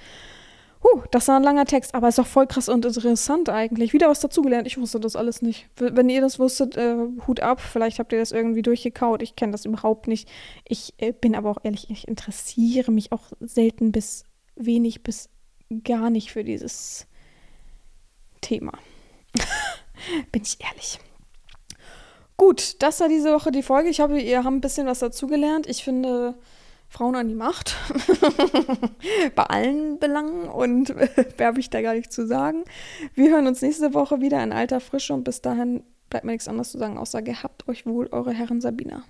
Huh, 0.87 1.03
das 1.11 1.27
war 1.27 1.37
ein 1.37 1.43
langer 1.43 1.65
Text, 1.65 1.95
aber 1.95 2.09
ist 2.09 2.19
doch 2.19 2.27
voll 2.27 2.47
krass 2.47 2.69
und 2.69 2.85
interessant 2.85 3.49
eigentlich. 3.49 3.93
Wieder 3.93 4.09
was 4.09 4.21
dazugelernt. 4.21 4.69
Ich 4.69 4.79
wusste 4.79 5.01
das 5.01 5.17
alles 5.17 5.43
nicht. 5.43 5.69
Wenn 5.77 6.09
ihr 6.09 6.21
das 6.21 6.39
wusstet, 6.39 6.77
äh, 6.77 6.97
Hut 7.27 7.41
ab. 7.41 7.61
Vielleicht 7.61 7.99
habt 7.99 8.13
ihr 8.13 8.21
das 8.21 8.31
irgendwie 8.31 8.63
durchgekaut. 8.63 9.21
Ich 9.21 9.35
kenne 9.35 9.53
das 9.53 9.65
überhaupt 9.65 10.07
nicht. 10.07 10.29
Ich 10.65 10.95
äh, 10.99 11.13
bin 11.13 11.35
aber 11.35 11.51
auch 11.51 11.59
ehrlich, 11.65 11.91
ich 11.91 12.07
interessiere 12.07 12.93
mich 12.93 13.11
auch 13.11 13.33
selten 13.41 13.91
bis 13.91 14.25
wenig 14.55 15.03
bis 15.03 15.29
gar 15.83 16.11
nicht 16.11 16.31
für 16.31 16.45
dieses 16.45 17.07
Thema. 18.41 18.73
bin 20.31 20.43
ich 20.43 20.59
ehrlich. 20.61 21.01
Gut, 22.37 22.81
das 22.81 23.01
war 23.01 23.09
diese 23.09 23.33
Woche 23.33 23.51
die 23.51 23.63
Folge. 23.63 23.89
Ich 23.89 23.99
hoffe, 23.99 24.19
ihr 24.19 24.45
habt 24.45 24.55
ein 24.55 24.61
bisschen 24.61 24.87
was 24.87 25.01
dazugelernt. 25.01 25.67
Ich 25.67 25.83
finde 25.83 26.37
Frauen 26.89 27.17
an 27.17 27.29
die 27.29 27.35
Macht. 27.35 27.77
Bei 29.35 29.45
allen 29.45 29.99
Belangen 29.99 30.49
und 30.49 30.95
mehr 31.39 31.49
habe 31.49 31.61
ich 31.61 31.71
da 31.71 31.83
gar 31.83 31.95
nicht 31.95 32.13
zu 32.13 32.27
sagen. 32.27 32.65
Wir 33.15 33.31
hören 33.31 33.47
uns 33.47 33.63
nächste 33.63 33.95
Woche 33.95 34.21
wieder 34.21 34.43
in 34.43 34.53
alter 34.53 34.81
Frische 34.81 35.15
und 35.15 35.25
bis 35.25 35.41
dahin 35.41 35.83
bleibt 36.11 36.25
mir 36.25 36.33
nichts 36.33 36.49
anderes 36.49 36.71
zu 36.71 36.79
sagen, 36.79 36.99
außer 36.99 37.23
gehabt 37.23 37.69
euch 37.69 37.87
wohl, 37.87 38.09
eure 38.13 38.33
Herren 38.33 38.61
Sabina. 38.61 39.05